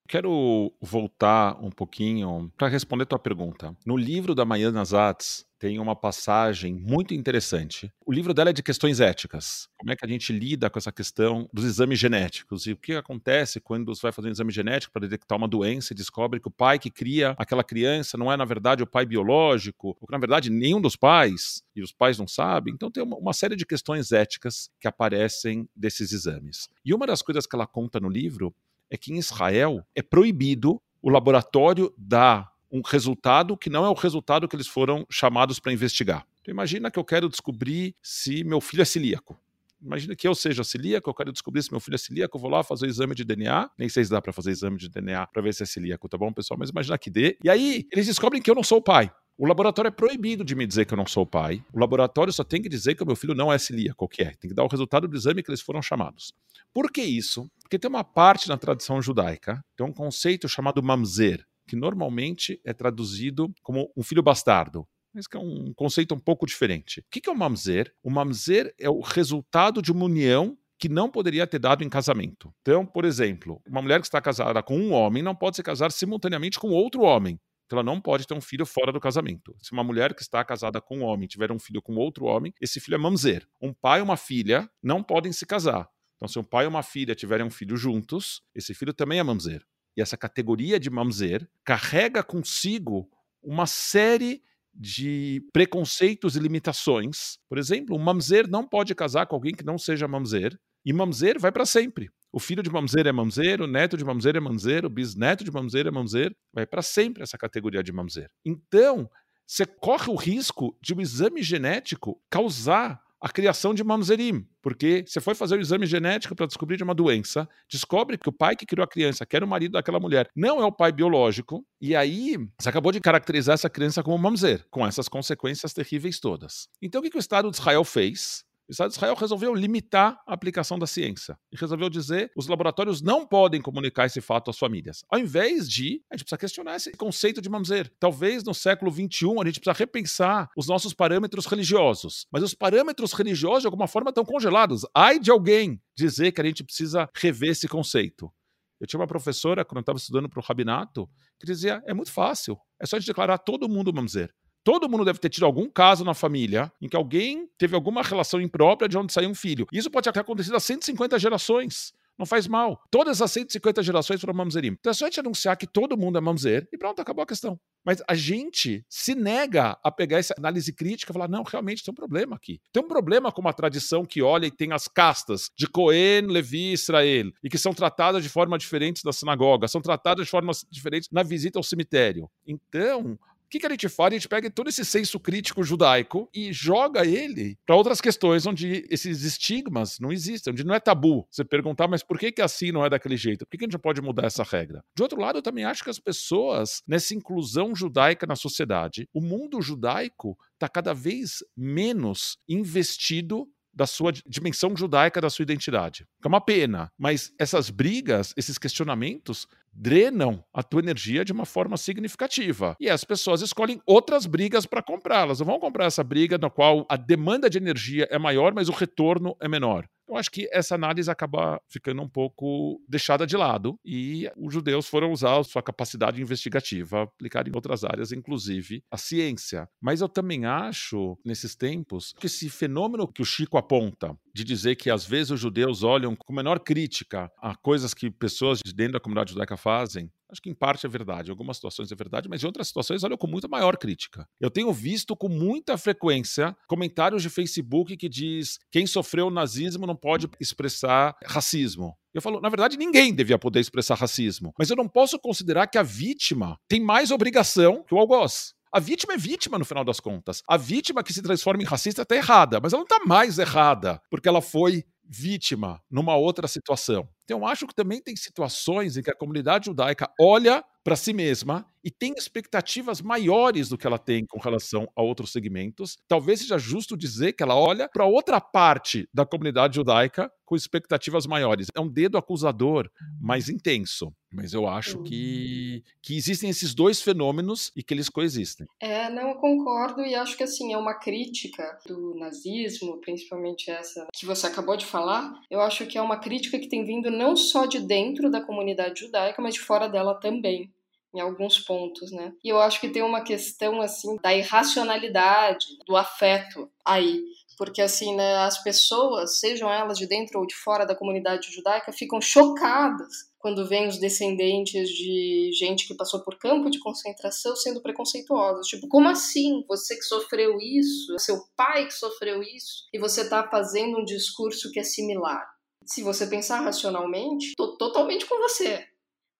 Quero 0.08 0.73
voltar 0.81 1.58
um 1.61 1.70
pouquinho 1.70 2.52
para 2.56 2.69
responder 2.69 3.06
tua 3.06 3.19
pergunta. 3.19 3.75
No 3.85 3.96
livro 3.96 4.35
da 4.35 4.44
Mayana 4.44 4.85
Zatz, 4.85 5.44
tem 5.64 5.78
uma 5.78 5.96
passagem 5.96 6.75
muito 6.75 7.14
interessante. 7.14 7.90
O 8.05 8.12
livro 8.12 8.34
dela 8.34 8.50
é 8.50 8.52
de 8.52 8.62
questões 8.62 9.00
éticas. 9.00 9.66
Como 9.78 9.90
é 9.90 9.96
que 9.96 10.05
a 10.05 10.08
gente 10.08 10.31
lida 10.31 10.69
com 10.69 10.78
essa 10.78 10.93
questão 10.93 11.49
dos 11.55 11.64
exames 11.64 11.99
genéticos 11.99 12.66
e 12.66 12.72
o 12.72 12.76
que 12.76 12.93
acontece 12.93 13.61
quando 13.61 13.94
você 13.94 14.02
vai 14.02 14.12
fazer 14.12 14.28
um 14.28 14.32
exame 14.32 14.52
genético 14.52 14.93
para 14.93 15.08
detectar 15.08 15.38
uma 15.38 15.49
doença 15.49 15.94
e 15.94 15.96
descobre 15.96 16.38
que 16.38 16.49
o 16.49 16.50
pai 16.50 16.78
que 16.78 16.90
cria 16.90 17.34
aquela 17.38 17.64
criança 17.64 18.19
não 18.19 18.31
é, 18.31 18.37
na 18.37 18.44
verdade, 18.44 18.82
o 18.82 18.87
pai 18.87 19.06
biológico, 19.06 19.96
ou 19.99 20.06
que, 20.06 20.12
na 20.12 20.19
verdade, 20.19 20.50
nenhum 20.50 20.82
dos 20.82 20.96
pais, 20.96 21.62
e 21.75 21.82
os 21.82 21.93
pais 21.93 22.19
não 22.19 22.28
sabem. 22.28 22.75
Então, 22.75 22.90
tem 22.90 23.02
uma, 23.02 23.17
uma 23.17 23.32
série 23.32 23.56
de 23.56 23.64
questões 23.64 24.12
éticas 24.12 24.69
que 24.78 24.87
aparecem 24.87 25.67
desses 25.75 26.12
exames. 26.12 26.69
E 26.84 26.93
uma 26.93 27.06
das 27.06 27.22
coisas 27.22 27.46
que 27.46 27.56
ela 27.56 27.67
conta 27.67 27.99
no 27.99 28.10
livro 28.10 28.55
é 28.90 28.99
que 28.99 29.14
em 29.14 29.17
Israel 29.17 29.82
é 29.94 30.02
proibido 30.02 30.78
o 31.00 31.08
laboratório 31.08 31.90
dar 31.96 32.54
um 32.75 32.82
resultado 32.85 33.56
que 33.56 33.71
não 33.71 33.85
é 33.85 33.88
o 33.88 33.94
resultado 33.94 34.49
que 34.49 34.56
eles 34.56 34.67
foram 34.67 35.06
chamados 35.09 35.61
para 35.61 35.73
investigar. 35.73 36.26
Então, 36.43 36.53
imagina 36.53 36.91
que 36.91 36.99
eu 36.99 37.05
quero 37.05 37.29
descobrir 37.29 37.94
se 38.03 38.43
meu 38.43 38.61
filho 38.61 38.82
é 38.82 38.85
celíaco. 38.85 39.38
Imagina 39.81 40.17
que 40.17 40.26
eu 40.26 40.35
seja 40.35 40.65
celíaco, 40.65 41.09
eu 41.09 41.15
quero 41.15 41.31
descobrir 41.31 41.62
se 41.62 41.71
meu 41.71 41.79
filho 41.79 41.94
é 41.94 41.99
celíaco, 41.99 42.37
eu 42.37 42.41
vou 42.41 42.50
lá 42.50 42.65
fazer 42.65 42.87
o 42.87 42.88
exame 42.88 43.15
de 43.15 43.23
DNA. 43.25 43.71
Nem 43.79 43.88
sei 43.88 44.05
se 44.05 44.11
dá 44.11 44.21
para 44.21 44.32
fazer 44.32 44.50
exame 44.50 44.76
de 44.76 44.88
DNA 44.88 45.25
para 45.29 45.41
ver 45.41 45.55
se 45.55 45.62
é 45.62 45.67
celíaco, 45.67 46.09
tá 46.09 46.19
bom, 46.19 46.32
pessoal? 46.32 46.59
Mas 46.59 46.71
imagina 46.71 46.99
que 46.99 47.11
dê. 47.11 47.38
E 47.44 47.49
aí, 47.49 47.87
eles 47.93 48.06
descobrem 48.06 48.43
que 48.43 48.50
eu 48.50 48.56
não 48.56 48.65
sou 48.65 48.79
o 48.79 48.82
pai. 48.82 49.09
O 49.38 49.47
laboratório 49.47 49.88
é 49.88 49.93
proibido 49.93 50.44
de 50.44 50.56
me 50.56 50.67
dizer 50.67 50.85
que 50.85 50.94
eu 50.94 50.97
não 50.97 51.06
sou 51.06 51.23
o 51.23 51.27
pai. 51.27 51.65
O 51.73 51.79
laboratório 51.79 52.32
só 52.32 52.43
tem 52.43 52.61
que 52.61 52.69
dizer 52.69 52.97
que 52.97 53.03
o 53.05 53.06
meu 53.06 53.15
filho 53.15 53.35
não 53.35 53.53
é 53.53 53.59
celíaco, 53.59 54.05
o 54.05 54.09
que 54.09 54.23
é. 54.23 54.32
Tem 54.35 54.49
que 54.49 54.55
dar 54.55 54.65
o 54.65 54.69
resultado 54.69 55.06
do 55.06 55.17
exame 55.17 55.43
que 55.43 55.50
eles 55.50 55.61
foram 55.61 55.81
chamados. 55.81 56.32
Por 56.73 56.91
que 56.91 57.03
isso? 57.03 57.49
Porque 57.62 57.79
tem 57.79 57.88
uma 57.88 58.05
parte 58.05 58.49
na 58.49 58.56
tradição 58.56 59.00
judaica, 59.00 59.65
tem 59.77 59.87
um 59.87 59.93
conceito 59.93 60.49
chamado 60.49 60.82
mamzer, 60.82 61.44
que 61.66 61.76
normalmente 61.76 62.61
é 62.64 62.72
traduzido 62.72 63.52
como 63.62 63.90
um 63.96 64.02
filho 64.02 64.22
bastardo. 64.22 64.87
Mas 65.12 65.26
que 65.28 65.37
é 65.37 65.40
um 65.40 65.72
conceito 65.75 66.14
um 66.14 66.19
pouco 66.19 66.44
diferente. 66.44 67.00
O 67.00 67.05
que 67.11 67.28
é 67.28 67.32
o 67.32 67.37
mamzer? 67.37 67.94
O 68.02 68.11
mamzer 68.11 68.75
é 68.78 68.90
o 68.90 69.00
resultado 69.00 69.81
de 69.81 69.93
uma 69.93 70.06
união 70.06 70.58
que 70.76 70.88
não 70.88 71.08
poderia 71.08 71.46
ter 71.46 71.61
dado 71.61 71.84
em 71.84 71.88
casamento. 71.88 72.52
Então, 72.61 72.84
por 72.84 73.05
exemplo, 73.05 73.62
uma 73.66 73.81
mulher 73.81 74.00
que 74.00 74.06
está 74.06 74.20
casada 74.20 74.62
com 74.62 74.76
um 74.76 74.93
homem 74.93 75.22
não 75.22 75.34
pode 75.34 75.56
se 75.56 75.62
casar 75.62 75.93
simultaneamente 75.93 76.58
com 76.58 76.69
outro 76.70 77.02
homem. 77.02 77.40
Então, 77.64 77.78
ela 77.78 77.82
não 77.84 78.00
pode 78.00 78.26
ter 78.26 78.34
um 78.34 78.40
filho 78.40 78.67
fora 78.67 78.93
do 78.93 79.00
casamento. 79.00 79.56
Se 79.62 79.72
uma 79.72 79.84
mulher 79.84 80.14
que 80.14 80.20
está 80.20 80.44
casada 80.44 80.81
com 80.81 80.99
um 80.99 81.05
homem 81.05 81.28
tiver 81.28 81.50
um 81.52 81.58
filho 81.58 81.81
com 81.81 81.94
outro 81.94 82.26
homem, 82.26 82.52
esse 82.60 82.81
filho 82.81 82.96
é 82.96 82.99
mamzer. 82.99 83.46
Um 83.62 83.72
pai 83.72 84.00
e 84.00 84.02
uma 84.02 84.17
filha 84.17 84.69
não 84.82 85.02
podem 85.02 85.32
se 85.32 85.46
casar. 85.46 85.88
Então, 86.17 86.28
se 86.28 86.38
um 86.38 86.44
pai 86.44 86.64
e 86.64 86.69
uma 86.69 86.82
filha 86.82 87.14
tiverem 87.14 87.46
um 87.46 87.50
filho 87.50 87.76
juntos, 87.76 88.43
esse 88.55 88.75
filho 88.75 88.93
também 88.93 89.20
é 89.20 89.22
mamzer 89.22 89.64
e 89.96 90.02
essa 90.02 90.17
categoria 90.17 90.79
de 90.79 90.91
mamzer 90.91 91.49
carrega 91.64 92.23
consigo 92.23 93.08
uma 93.43 93.67
série 93.67 94.43
de 94.75 95.43
preconceitos 95.52 96.35
e 96.35 96.41
limitações. 96.41 97.38
Por 97.49 97.58
exemplo, 97.58 97.96
um 97.96 98.02
mamzer 98.02 98.49
não 98.49 98.67
pode 98.67 98.94
casar 98.94 99.26
com 99.26 99.37
alguém 99.37 99.55
que 99.55 99.64
não 99.64 99.79
seja 99.79 100.08
mamzer, 100.08 100.58
e 100.85 100.93
mamzer 100.93 101.38
vai 101.38 101.52
para 101.52 101.64
sempre. 101.64 102.11
O 102.32 102.41
filho 102.41 102.62
de 102.62 102.70
mamzer 102.70 103.06
é 103.06 103.12
mamzer, 103.12 103.62
o 103.62 103.67
neto 103.67 103.96
de 103.96 104.05
mamzer 104.05 104.37
é 104.37 104.41
mamzer, 104.41 104.85
o 104.85 104.91
bisneto 104.91 105.44
de 105.44 105.50
mamzer 105.50 105.87
é 105.87 105.91
mamzer, 105.91 106.35
vai 106.52 106.67
para 106.67 106.82
sempre 106.82 107.23
essa 107.23 107.38
categoria 107.38 107.82
de 107.82 107.93
mamzer. 107.93 108.29
Então, 108.44 109.08
você 109.46 109.64
corre 109.64 110.11
o 110.11 110.17
risco 110.17 110.76
de 110.82 110.93
um 110.93 111.00
exame 111.00 111.43
genético 111.43 112.20
causar 112.29 113.00
a 113.25 113.29
criação 113.31 113.73
de 113.73 113.82
mamzerim, 113.82 114.47
porque 114.61 115.03
você 115.06 115.19
foi 115.19 115.35
fazer 115.35 115.56
o 115.56 115.61
exame 115.62 115.87
genético 115.87 116.37
para 116.37 116.44
descobrir 116.44 116.76
de 116.76 116.82
uma 116.82 116.94
doença, 116.94 117.49
descobre 117.67 118.19
que 118.19 118.29
o 118.29 118.32
pai 118.32 118.55
que 118.55 118.67
criou 118.67 118.85
a 118.85 118.87
criança, 118.87 119.25
que 119.25 119.35
era 119.35 119.47
o 119.47 119.49
marido 119.49 119.73
daquela 119.73 119.99
mulher, 119.99 120.29
não 120.37 120.61
é 120.61 120.65
o 120.67 120.71
pai 120.71 120.93
biológico, 120.93 121.65
e 121.81 121.97
aí 121.97 122.37
você 122.61 122.69
acabou 122.69 122.93
de 122.93 123.00
caracterizar 123.00 123.55
essa 123.55 123.71
criança 123.71 124.03
como 124.03 124.19
mamzer, 124.19 124.67
com 124.71 124.87
essas 124.87 125.09
consequências 125.09 125.73
terríveis 125.73 126.21
todas. 126.21 126.69
Então 126.82 127.00
o 127.00 127.03
que, 127.03 127.09
que 127.09 127.17
o 127.17 127.19
Estado 127.19 127.50
de 127.50 127.56
Israel 127.56 127.82
fez? 127.82 128.44
O 128.66 128.72
Estado 128.72 128.88
de 128.88 128.96
Israel 128.96 129.14
resolveu 129.14 129.55
limitar 129.55 130.19
a 130.26 130.32
aplicação 130.32 130.78
da 130.78 130.87
ciência 130.87 131.38
e 131.52 131.56
resolveu 131.56 131.90
dizer 131.90 132.32
os 132.34 132.46
laboratórios 132.46 133.02
não 133.02 133.26
podem 133.26 133.61
comunicar 133.61 134.06
esse 134.06 134.22
fato 134.22 134.50
às 134.50 134.58
famílias. 134.58 135.05
Ao 135.11 135.19
invés 135.19 135.69
de, 135.69 136.02
a 136.11 136.16
gente 136.16 136.25
precisa 136.25 136.38
questionar 136.38 136.76
esse 136.76 136.93
conceito 136.93 137.43
de 137.43 137.50
mamzer. 137.50 137.93
Talvez 138.00 138.43
no 138.43 138.55
século 138.55 138.90
XXI 138.90 139.26
a 139.43 139.44
gente 139.44 139.61
precisa 139.61 139.72
repensar 139.78 140.49
os 140.56 140.66
nossos 140.66 140.94
parâmetros 140.94 141.44
religiosos. 141.44 142.26
Mas 142.32 142.43
os 142.43 142.55
parâmetros 142.55 143.12
religiosos, 143.12 143.61
de 143.62 143.66
alguma 143.66 143.87
forma, 143.87 144.08
estão 144.08 144.25
congelados. 144.25 144.87
Ai 144.94 145.19
de 145.19 145.31
alguém 145.31 145.79
dizer 145.94 146.32
que 146.32 146.41
a 146.41 146.44
gente 146.44 146.65
precisa 146.65 147.06
rever 147.15 147.50
esse 147.50 147.69
conceito. 147.69 148.32
Eu 148.81 148.86
tinha 148.86 148.98
uma 148.98 149.06
professora, 149.06 149.65
quando 149.65 149.79
eu 149.79 149.82
estava 149.82 149.98
estudando 149.98 150.29
para 150.29 150.41
o 150.41 150.43
rabinato, 150.43 151.08
que 151.39 151.46
dizia: 151.46 151.82
é 151.86 151.93
muito 151.93 152.10
fácil, 152.10 152.58
é 152.81 152.86
só 152.86 152.96
a 152.96 152.98
gente 152.98 153.08
declarar 153.08 153.39
todo 153.39 153.69
mundo 153.69 153.93
mamzer. 153.93 154.34
Todo 154.65 154.89
mundo 154.89 155.05
deve 155.05 155.19
ter 155.19 155.29
tido 155.29 155.44
algum 155.44 155.69
caso 155.69 156.05
na 156.05 156.15
família 156.15 156.73
em 156.81 156.89
que 156.89 156.97
alguém 156.97 157.47
teve 157.59 157.75
alguma 157.75 158.03
relação 158.03 158.41
imprópria 158.41 158.89
de 158.89 158.97
onde 158.97 159.13
saiu 159.13 159.29
um 159.29 159.35
filho. 159.35 159.67
Isso 159.71 159.91
pode 159.91 160.11
ter 160.11 160.19
acontecido 160.19 160.56
há 160.56 160.61
150 160.61 161.19
gerações. 161.19 161.93
Não 162.17 162.25
faz 162.25 162.47
mal. 162.47 162.81
Todas 162.91 163.21
as 163.21 163.33
150 163.33 163.83
gerações 163.83 164.21
foram 164.21 164.35
mamzerim. 164.35 164.77
Então 164.79 164.91
é 164.91 164.94
só 164.94 165.05
a 165.05 165.09
gente 165.09 165.21
anunciar 165.21 165.56
que 165.56 165.67
todo 165.67 165.97
mundo 165.97 166.17
é 166.17 166.21
mamzer 166.21 166.67
e 166.73 166.79
pronto, 166.79 167.03
acabou 167.03 167.23
a 167.23 167.27
questão. 167.27 167.59
Mas 167.85 168.03
a 168.09 168.15
gente 168.15 168.85
se 168.89 169.15
nega 169.15 169.77
a 169.83 169.91
pegar 169.91 170.19
essa 170.19 170.35
análise 170.39 170.73
crítica 170.73 171.11
e 171.11 171.13
falar: 171.13 171.29
não, 171.29 171.43
realmente 171.43 171.83
tem 171.83 171.93
um 171.93 171.94
problema 171.94 172.37
aqui. 172.37 172.61
Tem 172.73 172.83
um 172.83 172.89
problema 172.89 173.33
com 173.33 173.41
uma 173.41 173.53
tradição 173.53 174.05
que 174.05 174.23
olha 174.23 174.47
e 174.47 174.51
tem 174.51 174.73
as 174.73 174.87
castas 174.87 175.51
de 175.56 175.67
Cohen, 175.67 176.29
Levi 176.29 176.73
Israel, 176.73 177.31
e 177.43 177.51
que 177.51 177.59
são 177.59 177.75
tratadas 177.75 178.23
de 178.23 178.29
forma 178.29 178.56
diferente 178.56 179.05
na 179.05 179.13
sinagoga, 179.13 179.67
são 179.67 179.83
tratadas 179.83 180.25
de 180.25 180.31
formas 180.31 180.65
diferentes 180.71 181.09
na 181.11 181.23
visita 181.25 181.59
ao 181.59 181.65
cemitério. 181.65 182.31
Então, 182.47 183.19
que, 183.51 183.60
que 183.60 183.67
a 183.67 183.70
gente 183.70 183.89
faz? 183.89 184.13
A 184.13 184.17
gente 184.17 184.29
pega 184.29 184.51
todo 184.51 184.69
esse 184.69 184.84
senso 184.84 185.20
crítico 185.20 185.63
judaico 185.63 186.29
e 186.34 186.53
joga 186.53 187.06
ele 187.06 187.56
para 187.65 187.77
outras 187.77 188.01
questões 188.01 188.46
onde 188.46 188.86
esses 188.91 189.22
estigmas 189.22 189.98
não 189.98 190.13
existem, 190.13 190.53
onde 190.53 190.65
não 190.65 190.74
é 190.74 190.81
tabu. 190.81 191.27
Você 191.31 191.44
perguntar, 191.44 191.89
mas 191.89 192.03
por 192.03 192.19
que, 192.19 192.32
que 192.32 192.43
assim 192.43 192.72
não 192.72 192.84
é 192.84 192.91
daquele 192.91 193.17
jeito? 193.17 193.46
Por 193.46 193.53
que, 193.53 193.58
que 193.58 193.65
a 193.65 193.69
gente 193.69 193.81
pode 193.81 194.03
mudar 194.03 194.27
essa 194.27 194.43
regra? 194.43 194.82
De 194.96 195.03
outro 195.03 195.20
lado, 195.20 195.39
eu 195.39 195.43
também 195.43 195.65
acho 195.65 195.84
que 195.84 195.91
as 195.91 195.98
pessoas, 195.98 196.82
nessa 196.86 197.15
inclusão 197.15 197.74
judaica 197.74 198.27
na 198.27 198.36
sociedade, 198.36 199.08
o 199.13 199.20
mundo 199.20 199.60
judaico 199.63 200.36
está 200.55 200.69
cada 200.69 200.94
vez 200.94 201.44
menos 201.56 202.39
investido 202.48 203.48
da 203.74 203.86
sua 203.86 204.12
dimensão 204.26 204.76
judaica 204.76 205.20
da 205.20 205.31
sua 205.31 205.43
identidade. 205.43 206.06
É 206.24 206.28
uma 206.28 206.40
pena, 206.40 206.90
mas 206.98 207.32
essas 207.38 207.70
brigas, 207.70 208.32
esses 208.36 208.58
questionamentos 208.58 209.46
drenam 209.72 210.44
a 210.52 210.62
tua 210.62 210.81
energia 210.81 211.24
de 211.24 211.32
uma 211.32 211.44
forma 211.44 211.76
significativa. 211.76 212.76
E 212.78 212.88
as 212.88 213.04
pessoas 213.04 213.43
escolhem 213.43 213.81
outras 213.86 214.24
brigas 214.26 214.66
para 214.66 214.82
comprar. 214.82 215.22
Elas 215.22 215.40
não 215.40 215.46
vão 215.46 215.58
comprar 215.58 215.86
essa 215.86 216.04
briga 216.04 216.38
na 216.38 216.48
qual 216.48 216.86
a 216.88 216.96
demanda 216.96 217.50
de 217.50 217.58
energia 217.58 218.06
é 218.10 218.19
maior, 218.19 218.54
mas 218.54 218.69
o 218.69 218.72
retorno 218.72 219.36
é 219.40 219.48
menor. 219.48 219.86
Eu 220.08 220.17
acho 220.17 220.31
que 220.31 220.49
essa 220.53 220.75
análise 220.75 221.11
acaba 221.11 221.61
ficando 221.69 222.03
um 222.03 222.08
pouco 222.08 222.81
deixada 222.89 223.27
de 223.27 223.37
lado 223.37 223.79
e 223.84 224.31
os 224.37 224.53
judeus 224.53 224.87
foram 224.87 225.11
usar 225.11 225.43
sua 225.44 225.63
capacidade 225.63 226.20
investigativa 226.20 227.03
aplicada 227.03 227.49
em 227.49 227.53
outras 227.55 227.84
áreas, 227.84 228.13
inclusive 228.13 228.82
a 228.91 228.96
ciência. 228.96 229.69
Mas 229.81 230.01
eu 230.01 230.08
também 230.08 230.44
acho, 230.44 231.19
nesses 231.25 231.55
tempos, 231.55 232.15
que 232.19 232.27
esse 232.27 232.51
fenômeno 232.51 233.08
que 233.08 233.23
o 233.23 233.25
Chico 233.25 233.56
aponta, 233.56 234.17
de 234.34 234.44
dizer 234.44 234.77
que 234.77 234.91
às 234.91 235.06
vezes 235.06 235.31
os 235.31 235.41
judeus 235.41 235.82
olham 235.82 236.15
com 236.15 236.32
menor 236.32 236.61
crítica 236.61 237.31
a 237.39 237.55
coisas 237.55 237.94
que 237.94 238.11
pessoas 238.11 238.58
de 238.65 238.73
dentro 238.75 238.94
da 238.94 239.01
comunidade 239.01 239.32
judaica 239.32 239.56
fazem, 239.56 240.11
acho 240.34 240.43
que 240.43 240.50
em 240.50 240.55
parte 240.55 240.84
é 240.84 240.88
verdade, 240.88 241.29
em 241.29 241.32
algumas 241.32 241.56
situações 241.56 241.91
é 241.91 241.94
verdade, 241.94 242.29
mas 242.29 242.43
em 242.43 242.46
outras 242.46 242.69
situações 242.69 243.03
olham 243.03 243.17
com 243.17 243.26
muita 243.26 243.48
maior 243.48 243.76
crítica. 243.76 244.29
Eu 244.41 244.50
tenho 244.50 244.72
visto 244.72 245.17
com 245.17 245.29
muita 245.29 245.79
frequência 245.79 246.55
comentários 246.67 247.22
de 247.22 247.31
Facebook 247.31 247.96
que 247.96 248.08
diz 248.08 248.58
quem 248.70 248.86
sofreu 248.86 249.29
o 249.29 249.31
nazismo 249.31 249.86
não 249.86 249.96
pode 249.96 250.29
expressar 250.41 251.17
racismo. 251.24 251.96
Eu 252.12 252.22
falo, 252.22 252.41
na 252.41 252.48
verdade, 252.48 252.76
ninguém 252.76 253.14
devia 253.14 253.38
poder 253.38 253.60
expressar 253.60 253.96
racismo, 253.96 254.53
mas 254.58 254.70
eu 254.70 254.76
não 254.76 254.88
posso 254.88 255.19
considerar 255.19 255.67
que 255.67 255.79
a 255.79 255.82
vítima 255.82 256.58
tem 256.69 256.81
mais 256.81 257.10
obrigação 257.10 257.84
que 257.86 257.94
o 257.94 257.98
algoz. 257.98 258.55
A 258.72 258.81
vítima 258.81 259.14
é 259.14 259.17
vítima 259.17 259.56
no 259.56 259.64
final 259.64 259.84
das 259.84 260.00
contas. 260.00 260.43
A 260.48 260.56
vítima 260.56 261.05
que 261.05 261.12
se 261.12 261.22
transforma 261.22 261.62
em 261.62 261.64
racista 261.67 262.03
está 262.03 262.17
errada, 262.17 262.58
mas 262.60 262.72
ela 262.72 262.81
não 262.81 262.96
está 262.96 263.06
mais 263.06 263.38
errada 263.38 264.03
porque 264.10 264.29
ela 264.29 264.43
foi 264.43 264.84
vítima 265.06 265.81
numa 265.91 266.17
outra 266.17 266.49
situação. 266.49 267.08
Então, 267.25 267.46
acho 267.46 267.67
que 267.67 267.75
também 267.75 268.01
tem 268.03 268.17
situações 268.17 268.96
em 268.96 269.03
que 269.03 269.11
a 269.11 269.17
comunidade 269.17 269.67
judaica 269.67 270.11
olha 270.20 270.65
para 270.84 270.96
si 270.96 271.14
mesma 271.14 271.67
e 271.82 271.91
tem 271.91 272.14
expectativas 272.17 273.03
maiores 273.03 273.69
do 273.69 273.76
que 273.76 273.86
ela 273.86 273.98
tem 273.98 274.24
com 274.26 274.38
relação 274.38 274.88
a 274.94 275.03
outros 275.03 275.32
segmentos. 275.32 275.98
Talvez 276.08 276.41
seja 276.41 276.58
justo 276.58 276.96
dizer 276.96 277.32
que 277.32 277.43
ela 277.43 277.56
olha 277.56 277.88
para 277.88 278.06
outra 278.06 278.41
parte 278.41 279.08
da 279.12 279.26
comunidade 279.26 279.76
judaica 279.76 280.31
com 280.46 280.56
expectativas 280.56 281.26
maiores. 281.26 281.69
É 281.74 281.81
um 281.81 281.88
dedo 281.88 282.19
acusador 282.19 282.91
mais 283.20 283.48
intenso. 283.48 284.12
Mas 284.32 284.53
eu 284.53 284.67
acho 284.67 285.00
que, 285.03 285.84
que 286.03 286.17
existem 286.17 286.50
esses 286.50 286.74
dois 286.74 287.00
fenômenos 287.00 287.70
e 287.76 287.84
que 287.84 287.94
eles 287.94 288.08
coexistem. 288.08 288.67
É, 288.81 289.08
não, 289.08 289.29
eu 289.29 289.34
concordo 289.36 290.00
e 290.03 290.14
acho 290.14 290.36
que 290.36 290.43
assim, 290.43 290.72
é 290.72 290.76
uma 290.76 290.94
crítica 290.94 291.79
do 291.86 292.17
nazismo, 292.17 293.00
principalmente 293.00 293.70
essa 293.70 294.08
que 294.12 294.26
você 294.26 294.48
acabou 294.48 294.76
de 294.76 294.84
falar. 294.84 295.32
Eu 295.48 295.60
acho 295.60 295.86
que 295.86 295.96
é 295.96 296.03
uma 296.03 296.19
crítica 296.19 296.58
que 296.58 296.69
tem 296.69 296.84
vindo 296.84 297.10
não 297.10 297.36
só 297.36 297.64
de 297.64 297.79
dentro 297.79 298.29
da 298.29 298.41
comunidade 298.41 299.00
judaica, 299.00 299.41
mas 299.41 299.55
de 299.55 299.60
fora 299.60 299.86
dela 299.86 300.19
também 300.19 300.73
em 301.15 301.21
alguns 301.21 301.59
pontos, 301.59 302.11
né? 302.11 302.33
E 302.43 302.49
eu 302.49 302.61
acho 302.61 302.81
que 302.81 302.89
tem 302.89 303.03
uma 303.03 303.23
questão 303.23 303.81
assim 303.81 304.17
da 304.23 304.35
irracionalidade, 304.35 305.67
do 305.87 305.97
afeto 305.97 306.69
aí, 306.85 307.23
porque 307.56 307.81
assim, 307.81 308.15
né, 308.15 308.37
as 308.39 308.63
pessoas, 308.63 309.39
sejam 309.39 309.71
elas 309.73 309.97
de 309.97 310.06
dentro 310.06 310.41
ou 310.41 310.47
de 310.47 310.55
fora 310.55 310.85
da 310.85 310.94
comunidade 310.94 311.53
judaica, 311.53 311.93
ficam 311.93 312.21
chocadas 312.21 313.33
quando 313.39 313.69
vêm 313.69 313.87
os 313.87 313.99
descendentes 313.99 314.89
de 314.89 315.51
gente 315.53 315.87
que 315.87 315.94
passou 315.94 316.21
por 316.21 316.39
campo 316.39 316.71
de 316.71 316.79
concentração 316.79 317.55
sendo 317.55 317.83
preconceituosos. 317.83 318.67
Tipo, 318.67 318.89
como 318.89 319.06
assim? 319.09 319.63
Você 319.69 319.97
que 319.97 320.03
sofreu 320.03 320.59
isso, 320.59 321.17
seu 321.19 321.43
pai 321.55 321.87
que 321.87 321.93
sofreu 321.93 322.43
isso, 322.43 322.89
e 322.93 322.99
você 322.99 323.29
tá 323.29 323.47
fazendo 323.47 323.99
um 323.99 324.05
discurso 324.05 324.73
que 324.73 324.81
é 324.81 324.85
similar. 324.85 325.47
Se 325.85 326.03
você 326.03 326.27
pensar 326.27 326.61
racionalmente, 326.61 327.53
tô 327.55 327.77
totalmente 327.77 328.25
com 328.25 328.39
você. 328.39 328.89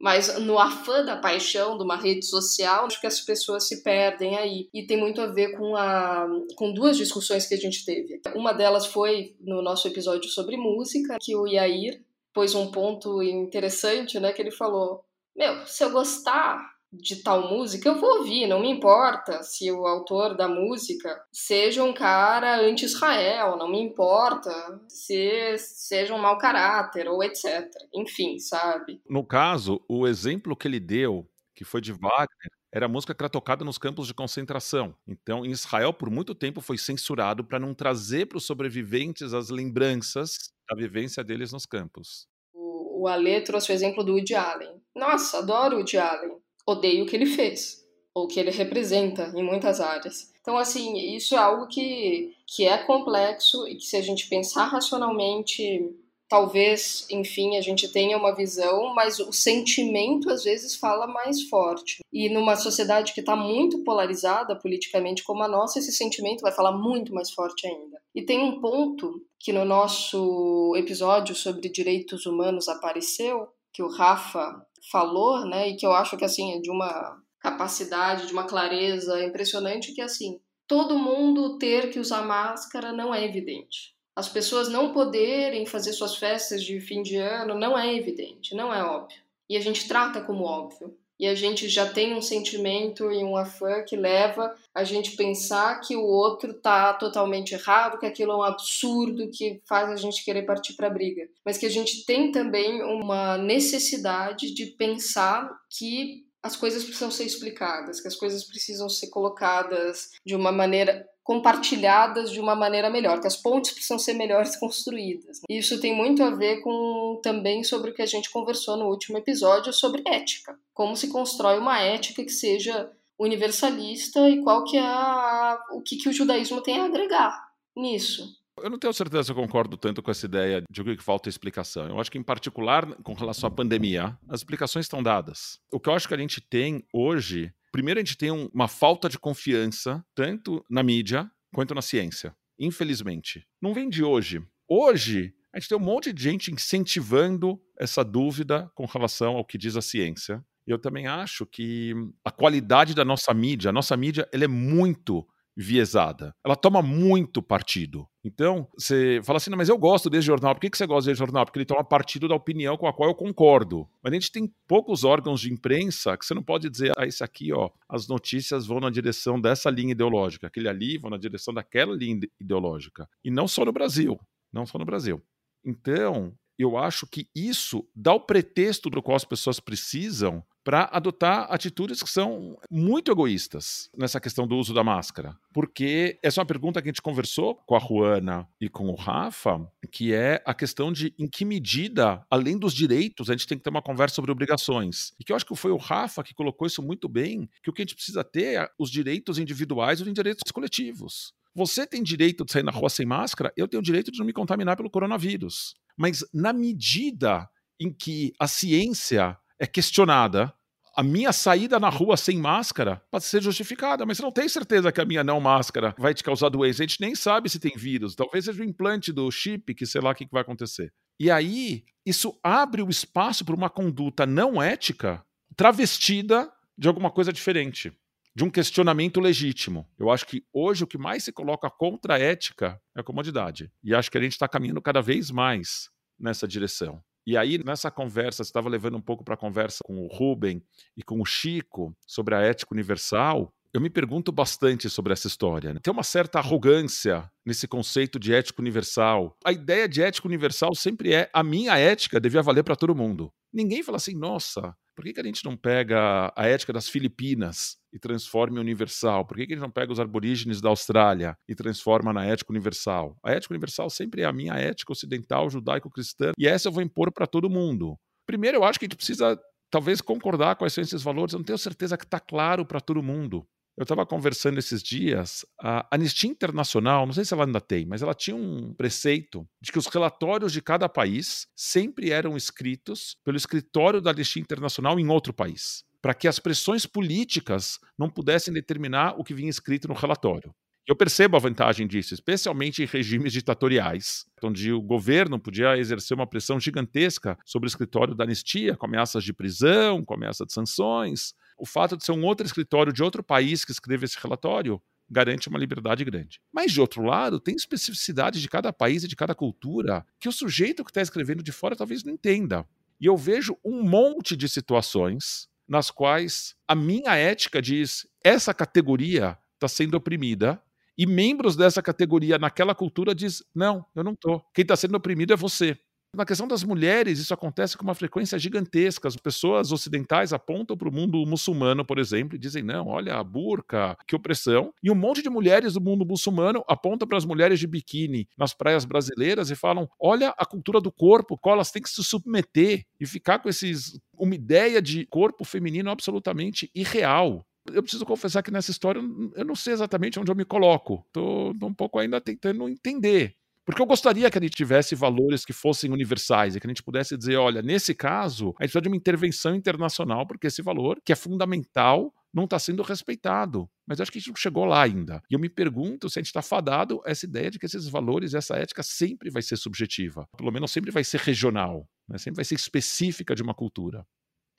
Mas 0.01 0.39
no 0.41 0.59
afã 0.59 1.05
da 1.05 1.17
paixão 1.17 1.79
de 1.79 1.85
uma 1.85 1.97
rede 1.97 2.27
social, 2.27 2.87
acho 2.87 3.01
que 3.01 3.07
as 3.07 3.21
pessoas 3.21 3.67
se 3.69 3.83
perdem 3.83 4.37
aí. 4.37 4.69
E 4.75 4.87
tem 4.87 4.99
muito 4.99 5.21
a 5.21 5.27
ver 5.27 5.57
com, 5.57 5.77
a, 5.77 6.27
com 6.57 6.73
duas 6.73 6.97
discussões 6.97 7.47
que 7.47 7.55
a 7.55 7.59
gente 7.59 7.85
teve. 7.85 8.21
Uma 8.35 8.53
delas 8.53 8.87
foi 8.87 9.35
no 9.41 9.63
nosso 9.63 9.87
episódio 9.89 10.29
sobre 10.29 10.57
música, 10.57 11.17
que 11.21 11.35
o 11.35 11.47
Yair 11.47 12.03
pôs 12.35 12.55
um 12.55 12.71
ponto 12.71 13.23
interessante, 13.23 14.19
né? 14.19 14.33
Que 14.33 14.43
ele 14.43 14.51
falou: 14.51 15.05
Meu, 15.35 15.65
se 15.67 15.85
eu 15.85 15.91
gostar 15.91 16.74
de 17.01 17.17
tal 17.23 17.49
música, 17.49 17.89
eu 17.89 17.99
vou 17.99 18.19
ouvir, 18.19 18.47
não 18.47 18.61
me 18.61 18.71
importa 18.71 19.43
se 19.43 19.71
o 19.71 19.87
autor 19.87 20.37
da 20.37 20.49
música 20.49 21.23
seja 21.33 21.83
um 21.83 21.93
cara 21.93 22.61
anti-Israel, 22.61 23.57
não 23.57 23.71
me 23.71 23.81
importa 23.81 24.51
se 24.89 25.57
seja 25.59 26.15
um 26.15 26.19
mau 26.19 26.39
caráter 26.39 27.09
ou 27.09 27.23
etc. 27.23 27.69
Enfim, 27.95 28.39
sabe? 28.39 29.01
No 29.09 29.25
caso, 29.25 29.83
o 29.89 30.07
exemplo 30.07 30.57
que 30.57 30.69
ele 30.69 30.81
deu, 30.81 31.29
que 31.55 31.65
foi 31.65 31.81
de 31.81 31.93
Wagner, 31.93 32.51
era 32.73 32.87
a 32.87 32.89
música 32.89 33.15
que 33.15 33.23
era 33.23 33.31
tocada 33.31 33.65
nos 33.65 33.79
campos 33.79 34.09
de 34.09 34.15
concentração. 34.15 34.97
Então, 35.07 35.45
em 35.45 35.51
Israel, 35.51 35.93
por 35.93 36.11
muito 36.11 36.35
tempo, 36.35 36.61
foi 36.61 36.77
censurado 36.77 37.45
para 37.45 37.61
não 37.61 37.73
trazer 37.73 38.27
para 38.27 38.39
os 38.39 38.45
sobreviventes 38.45 39.33
as 39.33 39.49
lembranças 39.49 40.53
da 40.69 40.77
vivência 40.77 41.23
deles 41.23 41.53
nos 41.53 41.67
campos. 41.67 42.27
O, 42.53 43.03
o 43.03 43.09
Ale 43.09 43.43
trouxe 43.43 43.71
o 43.71 43.75
exemplo 43.75 44.03
do 44.03 44.15
Woody 44.15 44.35
Allen. 44.35 44.83
Nossa, 44.93 45.39
adoro 45.39 45.77
o 45.77 45.79
Woody 45.79 45.99
Allen 45.99 46.44
odeio 46.67 47.05
o 47.05 47.07
que 47.07 47.17
ele 47.17 47.27
fez, 47.27 47.85
ou 48.15 48.27
que 48.27 48.39
ele 48.39 48.51
representa 48.51 49.33
em 49.35 49.43
muitas 49.43 49.81
áreas. 49.81 50.33
Então, 50.41 50.59
assim, 50.59 50.99
isso 51.17 51.35
é 51.35 51.39
algo 51.39 51.67
que, 51.67 52.35
que 52.47 52.67
é 52.67 52.77
complexo 52.79 53.67
e 53.67 53.77
que, 53.77 53.87
se 53.87 53.97
a 53.97 54.03
gente 54.03 54.29
pensar 54.29 54.67
racionalmente, 54.67 55.91
talvez, 56.29 57.07
enfim, 57.11 57.57
a 57.57 57.61
gente 57.61 57.89
tenha 57.89 58.19
uma 58.19 58.35
visão, 58.35 58.95
mas 58.95 59.19
o 59.19 59.33
sentimento 59.33 60.29
às 60.29 60.45
vezes 60.45 60.77
fala 60.77 61.07
mais 61.07 61.43
forte. 61.49 62.03
E 62.13 62.29
numa 62.29 62.57
sociedade 62.57 63.15
que 63.15 63.21
está 63.21 63.35
muito 63.35 63.85
polarizada 63.85 64.55
politicamente 64.55 65.25
como 65.25 65.43
a 65.43 65.49
nossa, 65.49 65.79
esse 65.79 65.93
sentimento 65.93 66.43
vai 66.43 66.53
falar 66.53 66.73
muito 66.73 67.15
mais 67.15 67.31
forte 67.31 67.67
ainda. 67.67 67.99
E 68.15 68.23
tem 68.23 68.39
um 68.39 68.61
ponto 68.61 69.23
que 69.41 69.53
no 69.53 69.65
nosso 69.65 70.75
episódio 70.77 71.35
sobre 71.35 71.69
direitos 71.69 72.27
humanos 72.27 72.69
apareceu, 72.69 73.49
que 73.75 73.83
o 73.83 73.89
Rafa 73.89 74.65
falou, 74.91 75.45
né, 75.45 75.69
e 75.69 75.77
que 75.77 75.85
eu 75.85 75.93
acho 75.93 76.17
que 76.17 76.25
assim 76.25 76.55
é 76.55 76.61
de 76.61 76.71
uma 76.71 77.21
capacidade, 77.41 78.27
de 78.27 78.33
uma 78.33 78.47
clareza 78.47 79.23
impressionante 79.23 79.93
que 79.93 80.01
assim, 80.01 80.41
todo 80.67 80.99
mundo 80.99 81.59
ter 81.59 81.91
que 81.91 81.99
usar 81.99 82.23
máscara 82.23 82.93
não 82.93 83.15
é 83.15 83.25
evidente. 83.25 83.93
As 84.17 84.29
pessoas 84.29 84.69
não 84.69 84.93
poderem 84.93 85.67
fazer 85.67 85.93
suas 85.93 86.17
festas 86.17 86.63
de 86.63 86.81
fim 86.81 87.03
de 87.03 87.17
ano 87.17 87.59
não 87.59 87.77
é 87.77 87.95
evidente, 87.95 88.55
não 88.55 88.73
é 88.73 88.83
óbvio. 88.83 89.21
E 89.51 89.57
a 89.57 89.61
gente 89.61 89.89
trata 89.89 90.23
como 90.23 90.45
óbvio 90.45 90.97
e 91.19 91.27
a 91.27 91.35
gente 91.35 91.69
já 91.69 91.89
tem 91.89 92.15
um 92.15 92.23
sentimento 92.23 93.11
e 93.11 93.23
um 93.23 93.37
afã 93.37 93.83
que 93.83 93.97
leva 93.97 94.55
a 94.75 94.83
gente 94.83 95.17
pensar 95.17 95.81
que 95.81 95.97
o 95.97 96.03
outro 96.03 96.55
tá 96.55 96.93
totalmente 96.95 97.55
errado, 97.55 97.99
que 97.99 98.07
aquilo 98.07 98.33
é 98.33 98.37
um 98.37 98.43
absurdo, 98.43 99.31
que 99.31 99.63
faz 99.67 99.91
a 99.91 99.97
gente 99.97 100.25
querer 100.25 100.43
partir 100.43 100.75
para 100.75 100.91
briga. 100.91 101.29
Mas 101.45 101.57
que 101.57 101.67
a 101.67 101.71
gente 101.71 102.05
tem 102.05 102.33
também 102.33 102.83
uma 102.83 103.39
necessidade 103.39 104.53
de 104.53 104.67
pensar 104.67 105.49
que 105.71 106.25
as 106.43 106.57
coisas 106.57 106.85
precisam 106.85 107.11
ser 107.11 107.25
explicadas, 107.25 108.01
que 108.01 108.09
as 108.09 108.17
coisas 108.17 108.45
precisam 108.45 108.89
ser 108.89 109.09
colocadas 109.09 110.11
de 110.27 110.37
uma 110.37 110.53
maneira 110.53 111.09
compartilhadas 111.25 112.31
de 112.31 112.39
uma 112.39 112.55
maneira 112.55 112.91
melhor, 112.91 113.21
que 113.21 113.27
as 113.27 113.37
pontes 113.37 113.73
precisam 113.73 113.99
ser 113.99 114.13
melhores 114.13 114.55
construídas. 114.61 115.41
Isso 115.49 115.81
tem 115.81 115.97
muito 115.97 116.23
a 116.23 116.31
ver 116.31 116.61
com 116.61 117.19
também 117.23 117.65
sobre 117.65 117.91
o 117.91 117.95
que 117.95 118.03
a 118.03 118.07
gente 118.07 118.31
conversou 118.31 118.77
no 118.77 118.87
último 118.87 119.19
episódio 119.19 119.73
sobre 119.73 120.03
ética. 120.07 120.57
Como 120.75 120.97
se 120.97 121.09
constrói 121.09 121.59
uma 121.59 121.81
ética 121.81 122.23
que 122.23 122.33
seja 122.33 122.91
universalista 123.19 124.29
e 124.29 124.43
qual 124.43 124.65
que 124.65 124.77
é 124.77 124.83
a, 124.83 125.59
o 125.73 125.81
que, 125.81 125.97
que 125.97 126.09
o 126.09 126.13
judaísmo 126.13 126.61
tem 126.61 126.81
a 126.81 126.85
agregar 126.85 127.49
nisso. 127.77 128.45
Eu 128.63 128.71
não 128.71 128.79
tenho 128.79 128.93
certeza 128.93 129.25
se 129.25 129.33
eu 129.33 129.37
concordo 129.37 129.77
tanto 129.77 130.03
com 130.03 130.11
essa 130.11 130.27
ideia 130.27 130.63
de 130.71 130.85
que 130.85 131.03
falta 131.03 131.29
explicação. 131.29 131.89
Eu 131.89 132.01
acho 132.01 132.11
que, 132.11 132.19
em 132.19 132.23
particular, 132.23 132.87
com 133.03 133.13
relação 133.13 133.49
à 133.49 133.51
pandemia, 133.51 134.17
as 134.29 134.41
explicações 134.41 134.85
estão 134.85 135.03
dadas. 135.03 135.59
O 135.73 135.81
que 135.81 135.89
eu 135.89 135.93
acho 135.93 136.07
que 136.07 136.15
a 136.15 136.19
gente 136.19 136.41
tem 136.41 136.85
hoje 136.93 137.53
Primeiro, 137.75 137.99
a 137.99 138.05
gente 138.05 138.17
tem 138.17 138.31
um, 138.31 138.49
uma 138.55 138.69
falta 138.69 139.09
de 139.09 139.19
confiança, 139.19 140.01
tanto 140.15 140.65
na 140.71 140.81
mídia 140.81 141.29
quanto 141.53 141.75
na 141.75 141.83
ciência. 141.83 142.33
Infelizmente. 142.57 143.45
Não 143.61 143.75
vem 143.75 143.89
de 143.89 144.05
hoje. 144.05 144.41
Hoje, 144.69 145.35
a 145.53 145.59
gente 145.59 145.71
tem 145.71 145.77
um 145.77 145.81
monte 145.81 146.13
de 146.13 146.23
gente 146.23 146.53
incentivando 146.53 147.61
essa 147.77 148.05
dúvida 148.05 148.71
com 148.77 148.85
relação 148.85 149.35
ao 149.35 149.45
que 149.45 149.59
diz 149.59 149.77
a 149.77 149.83
ciência. 149.83 150.41
Eu 150.65 150.79
também 150.79 151.09
acho 151.09 151.45
que 151.45 151.93
a 152.25 152.31
qualidade 152.31 152.95
da 152.95 153.05
nossa 153.05 153.35
mídia, 153.35 153.71
a 153.71 153.73
nossa 153.73 153.97
mídia, 153.97 154.29
ela 154.33 154.45
é 154.45 154.49
muito 154.49 155.27
viesada. 155.57 156.35
Ela 156.45 156.57
toma 156.57 156.83
muito 156.83 157.43
partido. 157.43 158.09
Então, 158.25 158.67
você 158.77 159.21
fala 159.23 159.37
assim, 159.37 159.51
mas 159.51 159.69
eu 159.69 159.79
gosto 159.79 160.11
desse 160.11 160.27
jornal. 160.27 160.55
Por 160.55 160.61
que, 160.61 160.71
que 160.71 160.79
você 160.79 160.87
gosta 160.87 161.11
desse 161.11 161.19
jornal? 161.19 161.45
Porque 161.45 161.59
ele 161.59 161.67
toma 161.67 161.85
partido 161.85 162.27
da 162.27 162.35
opinião 162.35 162.77
com 162.77 162.87
a 162.87 162.93
qual 162.93 163.09
eu 163.09 163.15
concordo. 163.15 163.89
Mas 164.03 164.13
a 164.13 164.17
gente 164.17 164.33
tem 164.33 164.53
poucos 164.67 165.05
órgãos 165.05 165.41
de 165.41 165.53
imprensa 165.53 166.17
que 166.17 166.25
você 166.25 166.35
não 166.35 166.43
pode 166.43 166.69
dizer, 166.69 166.93
ah, 166.97 167.07
esse 167.07 167.23
aqui, 167.23 167.53
ó, 167.53 167.71
as 167.89 168.09
notícias 168.09 168.67
vão 168.67 168.81
na 168.81 168.91
direção 168.91 169.41
dessa 169.41 169.71
linha 169.71 169.93
ideológica, 169.93 170.47
aquele 170.47 170.69
ali 170.69 170.99
vão 170.99 171.11
na 171.11 171.19
direção 171.19 171.53
daquela 171.53 171.95
linha 171.95 172.21
ideológica. 172.41 173.09
E 173.23 173.31
não 173.31 173.47
só 173.47 173.65
no 173.65 173.73
Brasil. 173.73 174.19
Não 174.53 174.67
só 174.67 174.79
no 174.79 174.85
Brasil. 174.85 175.23
Então, 175.65 176.33
eu 176.59 176.77
acho 176.77 177.07
que 177.07 177.29
isso 177.35 177.87
dá 177.95 178.13
o 178.15 178.21
pretexto 178.21 178.89
do 178.89 179.03
qual 179.03 179.17
as 179.17 179.25
pessoas 179.25 179.59
precisam 179.59 180.43
para 180.65 180.89
adotar 180.91 181.47
atitudes 181.53 182.03
que 182.03 182.09
são 182.09 182.59
muito 182.71 183.13
egoístas 183.13 183.91
nessa 183.97 184.19
questão 184.19 184.47
do 184.47 184.57
uso 184.57 184.73
da 184.73 184.83
máscara. 184.83 185.37
Porque 185.53 186.19
essa 186.23 186.41
é 186.41 186.43
uma 186.43 186.47
pergunta 186.47 186.81
que 186.81 186.89
a 186.89 186.91
gente 186.91 187.03
conversou 187.03 187.57
com 187.67 187.77
a 187.77 187.79
Juana 187.79 188.49
e 188.59 188.69
com 188.69 188.89
o 188.89 188.95
Rafa, 188.95 189.71
que 189.93 190.15
é 190.15 190.43
a 190.47 190.55
questão 190.55 190.91
de 190.91 191.15
em 191.19 191.29
que 191.29 191.45
medida, 191.45 192.25
além 192.31 192.59
dos 192.59 192.73
direitos, 192.73 193.29
a 193.29 193.35
gente 193.35 193.47
tem 193.47 193.59
que 193.59 193.65
ter 193.65 193.71
uma 193.71 193.83
conversa 193.83 194.17
sobre 194.17 194.33
obrigações. 194.33 195.13
E 195.21 195.25
que 195.25 195.33
eu 195.33 195.37
acho 195.37 195.45
que 195.45 195.55
foi 195.55 195.71
o 195.71 195.77
Rafa 195.77 196.25
que 196.25 196.35
colocou 196.35 196.67
isso 196.67 196.83
muito 196.83 197.09
bem, 197.09 197.49
que 197.63 197.69
o 197.69 197.73
que 197.73 197.83
a 197.83 197.85
gente 197.85 197.95
precisa 197.95 198.25
ter 198.25 198.57
é 198.57 198.69
os 198.79 198.91
direitos 198.91 199.39
individuais 199.39 200.01
e 200.01 200.03
os 200.03 200.13
direitos 200.13 200.51
coletivos. 200.51 201.35
Você 201.55 201.87
tem 201.87 202.03
direito 202.03 202.45
de 202.45 202.53
sair 202.53 202.65
na 202.65 202.73
rua 202.73 202.89
sem 202.89 203.07
máscara, 203.07 203.53
eu 203.57 203.69
tenho 203.69 203.83
direito 203.83 204.11
de 204.11 204.19
não 204.19 204.27
me 204.27 204.33
contaminar 204.33 204.77
pelo 204.77 204.91
coronavírus. 204.91 205.75
Mas 205.97 206.25
na 206.33 206.53
medida 206.53 207.49
em 207.79 207.93
que 207.93 208.33
a 208.41 208.49
ciência 208.49 209.39
é 209.59 209.67
questionada, 209.67 210.53
a 210.97 211.03
minha 211.03 211.33
saída 211.33 211.81
na 211.81 211.89
rua 211.89 212.17
sem 212.17 212.39
máscara 212.39 213.03
pode 213.11 213.25
ser 213.25 213.43
justificada, 213.43 214.07
mas 214.07 214.17
você 214.17 214.23
não 214.23 214.31
tem 214.31 214.49
certeza 214.49 214.93
que 214.93 215.01
a 215.01 215.05
minha 215.05 215.25
não 215.25 215.41
máscara 215.41 215.95
vai 215.99 216.15
te 216.15 216.23
causar 216.23 216.49
doença. 216.49 216.83
A 216.83 216.87
gente 216.87 217.01
nem 217.01 217.17
sabe 217.17 217.49
se 217.49 217.59
tem 217.59 217.73
vírus. 217.77 218.15
Talvez 218.15 218.45
seja 218.45 218.63
o 218.63 218.65
implante 218.65 219.13
do 219.13 219.29
chip, 219.31 219.75
que 219.75 219.87
sei 219.87 220.01
lá 220.01 220.11
o 220.11 220.15
que 220.15 220.29
vai 220.31 220.43
acontecer. 220.43 220.93
E 221.19 221.31
aí, 221.31 221.85
isso 222.07 222.39
abre 222.43 222.81
o 222.81 222.89
espaço 222.89 223.45
para 223.45 223.55
uma 223.55 223.69
conduta 223.69 224.25
não 224.25 224.63
ética 224.63 225.25
travestida 225.57 226.51
de 226.77 226.89
alguma 226.89 227.11
coisa 227.11 227.33
diferente, 227.33 227.93
de 228.35 228.45
um 228.45 228.51
questionamento 228.51 229.21
legítimo. 229.21 229.89
Eu 229.99 230.11
acho 230.11 230.27
que 230.27 230.45
hoje 230.53 230.85
o 230.85 230.87
que 230.87 230.99
mais 230.99 231.25
se 231.25 231.33
coloca 231.33 231.69
contra 231.71 232.15
a 232.15 232.19
ética 232.19 232.81
é 232.97 233.01
a 233.01 233.05
comodidade. 233.05 233.71
E 233.83 233.95
acho 233.95 234.11
que 234.11 234.19
a 234.19 234.21
gente 234.21 234.33
está 234.33 234.49
caminhando 234.49 234.83
cada 234.83 235.01
vez 235.01 235.31
mais 235.31 235.91
nessa 236.19 236.47
direção. 236.47 237.03
E 237.27 237.37
aí, 237.37 237.59
nessa 237.65 237.91
conversa, 237.91 238.43
estava 238.43 238.69
levando 238.69 238.97
um 238.97 239.01
pouco 239.01 239.25
para 239.25 239.35
a 239.35 239.39
conversa 239.39 239.79
com 239.85 239.97
o 240.05 240.09
Ruben 240.09 240.63
e 240.97 241.03
com 241.03 241.21
o 241.21 241.25
Chico 241.25 241.97
sobre 242.07 242.35
a 242.35 242.41
ética 242.41 242.75
universal. 242.75 243.54
Eu 243.75 243.81
me 243.81 243.91
pergunto 243.91 244.31
bastante 244.31 244.89
sobre 244.89 245.13
essa 245.13 245.27
história. 245.27 245.75
Né? 245.75 245.81
Tem 245.83 245.93
uma 245.93 246.05
certa 246.05 246.39
arrogância 246.39 247.29
nesse 247.45 247.67
conceito 247.67 248.21
de 248.21 248.33
ética 248.33 248.63
universal. 248.63 249.37
A 249.45 249.51
ideia 249.51 249.89
de 249.89 250.01
ética 250.01 250.29
universal 250.29 250.77
sempre 250.77 251.13
é 251.13 251.29
a 251.33 251.43
minha 251.43 251.77
ética 251.77 252.21
devia 252.21 252.41
valer 252.41 252.63
para 252.63 252.77
todo 252.77 252.95
mundo. 252.95 253.33
Ninguém 253.53 253.83
fala 253.83 253.97
assim, 253.97 254.15
nossa, 254.15 254.77
por 254.95 255.05
que, 255.05 255.13
que 255.13 255.21
a 255.21 255.25
gente 255.25 255.45
não 255.45 255.57
pega 255.57 256.33
a 256.37 256.47
ética 256.47 256.73
das 256.73 256.89
Filipinas 256.89 257.77
e 257.93 257.99
transforma 257.99 258.59
em 258.59 258.61
universal? 258.61 259.27
Por 259.27 259.37
que, 259.37 259.47
que 259.49 259.55
a 259.55 259.57
gente 259.57 259.65
não 259.65 259.73
pega 259.73 259.93
os 259.93 259.99
aborígenes 259.99 260.61
da 260.61 260.69
Austrália 260.69 261.37
e 261.49 261.55
transforma 261.57 262.13
na 262.13 262.25
ética 262.25 262.53
universal? 262.53 263.17
A 263.25 263.33
ética 263.33 263.53
universal 263.53 263.91
sempre 263.91 264.23
é 264.23 264.25
a 264.25 264.33
minha 264.33 264.55
ética 264.55 264.93
ocidental, 264.93 265.51
judaico-cristã, 265.51 266.31
e 266.39 266.47
essa 266.47 266.69
eu 266.69 266.73
vou 266.73 266.83
impor 266.83 267.13
para 267.13 267.27
todo 267.27 267.51
mundo. 267.51 267.97
Primeiro, 268.25 268.59
eu 268.59 268.65
acho 268.65 268.79
que 268.79 268.85
a 268.85 268.87
gente 268.87 268.97
precisa 268.97 269.37
talvez 269.69 270.01
concordar 270.01 270.55
quais 270.55 270.73
são 270.73 270.83
esses 270.83 271.03
valores. 271.03 271.33
Eu 271.33 271.41
não 271.41 271.45
tenho 271.45 271.59
certeza 271.59 271.99
que 271.99 272.05
está 272.05 272.21
claro 272.21 272.65
para 272.65 272.81
todo 272.81 273.03
mundo. 273.03 273.45
Eu 273.77 273.83
estava 273.83 274.07
conversando 274.07 274.57
esses 274.57 274.81
dias, 274.81 275.45
a 275.61 275.85
Anistia 275.91 276.31
Internacional, 276.31 277.05
não 277.07 277.13
sei 277.13 277.25
se 277.25 277.35
ela 277.35 277.45
ainda 277.45 277.61
tem, 277.61 277.85
mas 277.85 278.03
ela 278.03 278.15
tinha 278.15 278.37
um 278.37 278.73
preceito 278.73 279.45
de 279.61 279.73
que 279.73 279.79
os 279.79 279.89
relatórios 279.89 280.53
de 280.53 280.63
cada 280.63 280.89
país 280.89 281.49
sempre 281.57 282.13
eram 282.13 282.37
escritos 282.37 283.17
pelo 283.25 283.37
escritório 283.37 284.01
da 284.01 284.13
Anistia 284.13 284.41
Internacional 284.41 285.01
em 285.01 285.09
outro 285.09 285.33
país, 285.33 285.83
para 286.01 286.15
que 286.15 286.29
as 286.29 286.39
pressões 286.39 286.87
políticas 286.87 287.81
não 287.99 288.09
pudessem 288.09 288.55
determinar 288.55 289.19
o 289.19 289.25
que 289.25 289.35
vinha 289.35 289.51
escrito 289.51 289.89
no 289.89 289.95
relatório. 289.95 290.55
Eu 290.87 290.95
percebo 290.95 291.37
a 291.37 291.41
vantagem 291.41 291.87
disso, 291.87 292.15
especialmente 292.15 292.83
em 292.83 292.87
regimes 292.87 293.33
ditatoriais, 293.33 294.27
onde 294.43 294.71
o 294.71 294.83
governo 294.83 295.41
podia 295.41 295.79
exercer 295.79 296.15
uma 296.15 296.27
pressão 296.27 296.61
gigantesca 296.61 297.37
sobre 297.45 297.67
o 297.67 297.71
escritório 297.71 298.15
da 298.15 298.23
anistia, 298.23 298.77
com 298.77 298.87
ameaças 298.87 299.25
de 299.25 299.33
prisão, 299.33 300.05
com 300.05 300.15
ameaça 300.15 300.45
de 300.45 300.53
sanções. 300.53 301.35
O 301.57 301.67
fato 301.67 301.97
de 301.97 302.05
ser 302.05 302.13
um 302.13 302.25
outro 302.25 302.47
escritório 302.47 302.93
de 302.93 303.03
outro 303.03 303.23
país 303.23 303.65
que 303.65 303.73
escreve 303.73 304.05
esse 304.05 304.19
relatório 304.21 304.81
garante 305.09 305.49
uma 305.49 305.59
liberdade 305.59 306.05
grande. 306.05 306.41
Mas, 306.53 306.73
de 306.73 306.81
outro 306.81 307.03
lado, 307.03 307.39
tem 307.39 307.55
especificidades 307.55 308.41
de 308.41 308.49
cada 308.49 308.73
país 308.73 309.05
e 309.05 309.09
de 309.09 309.17
cada 309.17 309.35
cultura 309.35 310.05
que 310.19 310.29
o 310.29 310.33
sujeito 310.33 310.85
que 310.85 310.91
está 310.91 311.03
escrevendo 311.03 311.43
de 311.43 311.53
fora 311.53 311.77
talvez 311.77 312.03
não 312.03 312.13
entenda. 312.13 312.67
E 313.01 313.07
eu 313.07 313.17
vejo 313.17 313.57
um 313.65 313.83
monte 313.83 314.37
de 314.37 314.49
situações 314.49 315.49
nas 315.69 315.91
quais 315.91 316.55
a 316.67 316.75
minha 316.75 317.15
ética 317.17 317.61
diz 317.61 318.07
essa 318.23 318.53
categoria 318.55 319.39
está 319.55 319.69
sendo 319.69 319.97
oprimida 319.97 320.63
e 320.97 321.07
membros 321.07 321.57
dessa 321.57 321.83
categoria 321.83 322.39
naquela 322.39 322.75
cultura 322.75 323.15
diz: 323.15 323.43
não, 323.55 323.85
eu 323.95 324.05
não 324.05 324.13
estou. 324.13 324.45
Quem 324.55 324.63
está 324.63 324.77
sendo 324.77 324.97
oprimido 324.97 325.33
é 325.33 325.37
você. 325.37 325.79
Na 326.15 326.25
questão 326.25 326.47
das 326.47 326.63
mulheres, 326.63 327.19
isso 327.19 327.35
acontece 327.35 327.77
com 327.77 327.85
uma 327.85 327.95
frequência 327.95 328.39
gigantesca. 328.39 329.09
As 329.09 329.17
pessoas 329.17 329.73
ocidentais 329.73 330.33
apontam 330.33 330.77
para 330.77 330.89
o 330.89 330.93
mundo 330.93 331.25
muçulmano, 331.27 331.85
por 331.85 331.99
exemplo, 331.99 332.37
e 332.37 332.39
dizem: 332.39 332.63
não, 332.63 332.87
olha 332.87 333.17
a 333.17 333.25
burca, 333.25 333.97
que 334.07 334.15
opressão. 334.15 334.73
E 334.83 334.91
um 334.91 334.95
monte 334.95 335.23
de 335.23 335.29
mulheres 335.31 335.75
do 335.75 335.81
mundo 335.81 336.05
muçulmano 336.07 336.65
apontam 336.69 337.07
para 337.07 337.19
as 337.19 337.25
mulheres 337.25 337.59
de 337.59 337.67
biquíni 337.67 338.29
nas 338.39 338.55
praias 338.55 338.85
brasileiras 338.85 339.51
e 339.51 339.57
falam: 339.57 339.89
olha 339.99 340.33
a 340.39 340.47
cultura 340.47 340.81
do 340.81 340.93
corpo, 340.93 341.37
qual 341.37 341.57
elas 341.57 341.71
têm 341.71 341.83
que 341.83 341.91
se 341.91 342.03
submeter 342.05 342.85
e 343.01 343.07
ficar 343.07 343.41
com 343.41 343.49
esses, 343.49 343.99
uma 344.17 344.35
ideia 344.35 344.81
de 344.81 345.07
corpo 345.07 345.45
feminino 345.45 345.91
absolutamente 345.91 346.71
irreal 346.75 347.45
eu 347.73 347.83
preciso 347.83 348.05
confessar 348.05 348.43
que 348.43 348.51
nessa 348.51 348.71
história 348.71 349.01
eu 349.35 349.45
não 349.45 349.55
sei 349.55 349.73
exatamente 349.73 350.21
onde 350.21 350.31
eu 350.31 350.37
me 350.37 350.45
coloco. 350.45 351.03
Estou 351.07 351.55
um 351.63 351.73
pouco 351.73 351.99
ainda 351.99 352.21
tentando 352.21 352.69
entender. 352.69 353.35
Porque 353.65 353.81
eu 353.81 353.87
gostaria 353.87 354.31
que 354.31 354.39
a 354.39 354.41
gente 354.41 354.55
tivesse 354.55 354.95
valores 354.95 355.45
que 355.45 355.53
fossem 355.53 355.91
universais 355.91 356.55
e 356.55 356.61
que 356.61 356.67
a 356.67 356.71
gente 356.71 356.83
pudesse 356.83 357.17
dizer, 357.17 357.37
olha, 357.37 357.63
nesse 357.63 357.95
caso, 357.95 358.55
a 358.59 358.65
gente 358.65 358.73
precisa 358.73 358.83
de 358.83 358.89
uma 358.89 358.97
intervenção 358.97 359.55
internacional, 359.55 360.27
porque 360.27 360.49
esse 360.49 360.61
valor, 360.61 361.01
que 361.03 361.13
é 361.13 361.17
fundamental, 361.17 362.13
não 362.33 362.45
está 362.45 362.59
sendo 362.59 362.83
respeitado. 362.83 363.69
Mas 363.87 364.01
acho 364.01 364.11
que 364.11 364.19
a 364.19 364.21
gente 364.21 364.29
não 364.29 364.37
chegou 364.37 364.65
lá 364.65 364.83
ainda. 364.83 365.23
E 365.31 365.35
eu 365.35 365.41
me 365.41 365.49
pergunto 365.49 366.11
se 366.11 366.19
a 366.19 366.21
gente 366.23 366.27
está 366.27 366.43
fadado 366.43 367.01
a 367.07 367.11
essa 367.11 367.25
ideia 367.25 367.51
de 367.51 367.59
que 367.59 367.65
esses 367.65 367.89
valores, 367.89 368.35
essa 368.35 368.57
ética 368.57 368.83
sempre 368.83 369.31
vai 369.31 369.41
ser 369.41 369.57
subjetiva. 369.57 370.29
Pelo 370.37 370.51
menos 370.51 370.71
sempre 370.71 370.91
vai 370.91 371.05
ser 371.05 371.21
regional, 371.21 371.89
né? 372.09 372.19
sempre 372.19 372.37
vai 372.37 372.45
ser 372.45 372.57
específica 372.57 373.35
de 373.35 373.43
uma 373.43 373.55
cultura. 373.55 374.07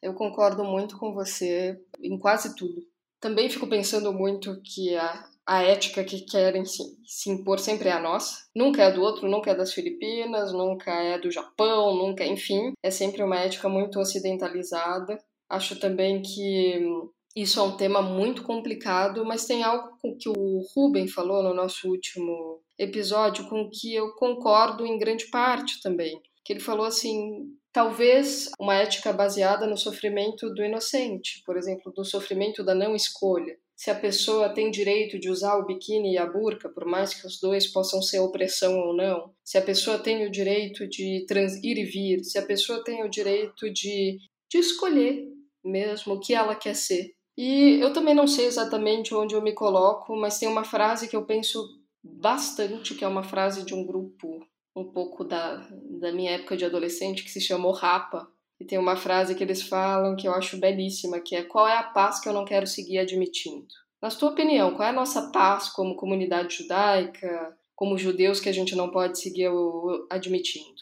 Eu 0.01 0.13
concordo 0.13 0.63
muito 0.63 0.97
com 0.97 1.13
você 1.13 1.79
em 2.01 2.17
quase 2.17 2.55
tudo. 2.55 2.81
Também 3.19 3.49
fico 3.49 3.67
pensando 3.67 4.13
muito 4.13 4.61
que 4.61 4.95
a, 4.95 5.27
a 5.45 5.62
ética 5.62 6.03
que 6.03 6.21
querem 6.21 6.65
se, 6.65 6.84
se, 7.05 7.29
impor 7.29 7.60
sempre 7.60 7.89
é 7.89 7.91
a 7.91 7.99
nossa. 7.99 8.45
Nunca 8.55 8.84
é 8.84 8.91
do 8.91 9.01
outro, 9.01 9.29
nunca 9.29 9.51
é 9.51 9.55
das 9.55 9.73
Filipinas, 9.73 10.51
nunca 10.51 10.91
é 10.91 11.19
do 11.19 11.29
Japão, 11.29 11.95
nunca, 11.95 12.25
enfim. 12.25 12.73
É 12.81 12.89
sempre 12.89 13.21
uma 13.21 13.39
ética 13.39 13.69
muito 13.69 13.99
ocidentalizada. 13.99 15.17
Acho 15.49 15.79
também 15.79 16.21
que 16.21 16.79
isso 17.36 17.60
é 17.60 17.63
um 17.63 17.77
tema 17.77 18.01
muito 18.01 18.43
complicado, 18.43 19.23
mas 19.23 19.45
tem 19.45 19.63
algo 19.63 19.97
que 20.19 20.29
o 20.29 20.65
Ruben 20.73 21.08
falou 21.08 21.43
no 21.43 21.53
nosso 21.53 21.89
último 21.89 22.62
episódio 22.77 23.47
com 23.47 23.69
que 23.69 23.93
eu 23.93 24.13
concordo 24.15 24.86
em 24.86 24.97
grande 24.97 25.29
parte 25.29 25.81
também. 25.81 26.19
Que 26.43 26.53
ele 26.53 26.60
falou 26.60 26.86
assim: 26.86 27.55
Talvez 27.75 28.49
uma 28.58 28.73
ética 28.73 29.12
baseada 29.12 29.67
no 29.67 29.75
sofrimento 29.75 30.49
do 30.49 30.63
inocente, 30.63 31.43
por 31.45 31.58
exemplo, 31.58 31.91
do 31.91 32.05
sofrimento 32.05 32.63
da 32.63 32.73
não 32.73 32.95
escolha. 32.95 33.58
Se 33.86 33.91
a 33.91 33.93
pessoa 33.93 34.50
tem 34.50 34.71
direito 34.71 35.19
de 35.19 35.30
usar 35.30 35.58
o 35.58 35.65
biquíni 35.67 36.13
e 36.13 36.17
a 36.17 36.26
burca, 36.26 36.67
por 36.67 36.86
mais 36.86 37.13
que 37.13 37.28
os 37.28 37.39
dois 37.39 37.67
possam 37.67 38.02
ser 38.02 38.17
opressão 38.17 38.80
ou 38.80 38.95
não. 38.95 39.32
Se 39.43 39.60
a 39.60 39.62
pessoa 39.62 40.00
tem 40.00 40.26
o 40.26 40.32
direito 40.32 40.88
de 40.88 41.24
trans, 41.28 41.63
ir 41.63 41.78
e 41.78 41.84
vir. 41.84 42.24
Se 42.24 42.39
a 42.39 42.41
pessoa 42.43 42.84
tem 42.84 43.04
o 43.04 43.10
direito 43.12 43.71
de, 43.71 44.17
de 44.50 44.58
escolher 44.58 45.28
mesmo 45.63 46.15
o 46.15 46.19
que 46.19 46.34
ela 46.34 46.56
quer 46.56 46.74
ser. 46.76 47.13
E 47.38 47.78
eu 47.80 47.93
também 47.93 48.15
não 48.15 48.26
sei 48.26 48.48
exatamente 48.48 49.13
onde 49.13 49.36
eu 49.36 49.41
me 49.43 49.54
coloco, 49.54 50.15
mas 50.15 50.39
tem 50.39 50.50
uma 50.50 50.63
frase 50.63 51.08
que 51.08 51.15
eu 51.15 51.24
penso 51.24 51.63
bastante, 52.04 52.95
que 52.95 53.06
é 53.06 53.08
uma 53.08 53.21
frase 53.21 53.63
de 53.63 53.76
um 53.76 53.86
grupo 53.86 54.43
um 54.76 54.86
pouco 54.86 55.24
da, 55.24 55.58
da 56.02 56.12
minha 56.12 56.32
época 56.32 56.58
de 56.58 56.65
adolescente, 56.65 57.24
que 57.24 57.30
se 57.30 57.39
chamou 57.39 57.71
Rapa. 57.71 58.28
E 58.59 58.65
tem 58.65 58.77
uma 58.77 58.95
frase 58.95 59.35
que 59.35 59.43
eles 59.43 59.61
falam 59.61 60.15
que 60.15 60.27
eu 60.27 60.33
acho 60.33 60.59
belíssima, 60.59 61.19
que 61.19 61.35
é 61.35 61.43
qual 61.43 61.67
é 61.67 61.77
a 61.77 61.83
paz 61.83 62.19
que 62.19 62.29
eu 62.29 62.33
não 62.33 62.45
quero 62.45 62.65
seguir 62.65 62.99
admitindo? 62.99 63.67
Na 64.01 64.09
sua 64.09 64.29
opinião, 64.29 64.73
qual 64.75 64.87
é 64.87 64.91
a 64.91 64.95
nossa 64.95 65.31
paz 65.31 65.69
como 65.69 65.95
comunidade 65.95 66.57
judaica, 66.57 67.57
como 67.75 67.97
judeus 67.97 68.39
que 68.39 68.47
a 68.47 68.53
gente 68.53 68.75
não 68.75 68.91
pode 68.91 69.19
seguir 69.19 69.49
admitindo? 70.09 70.75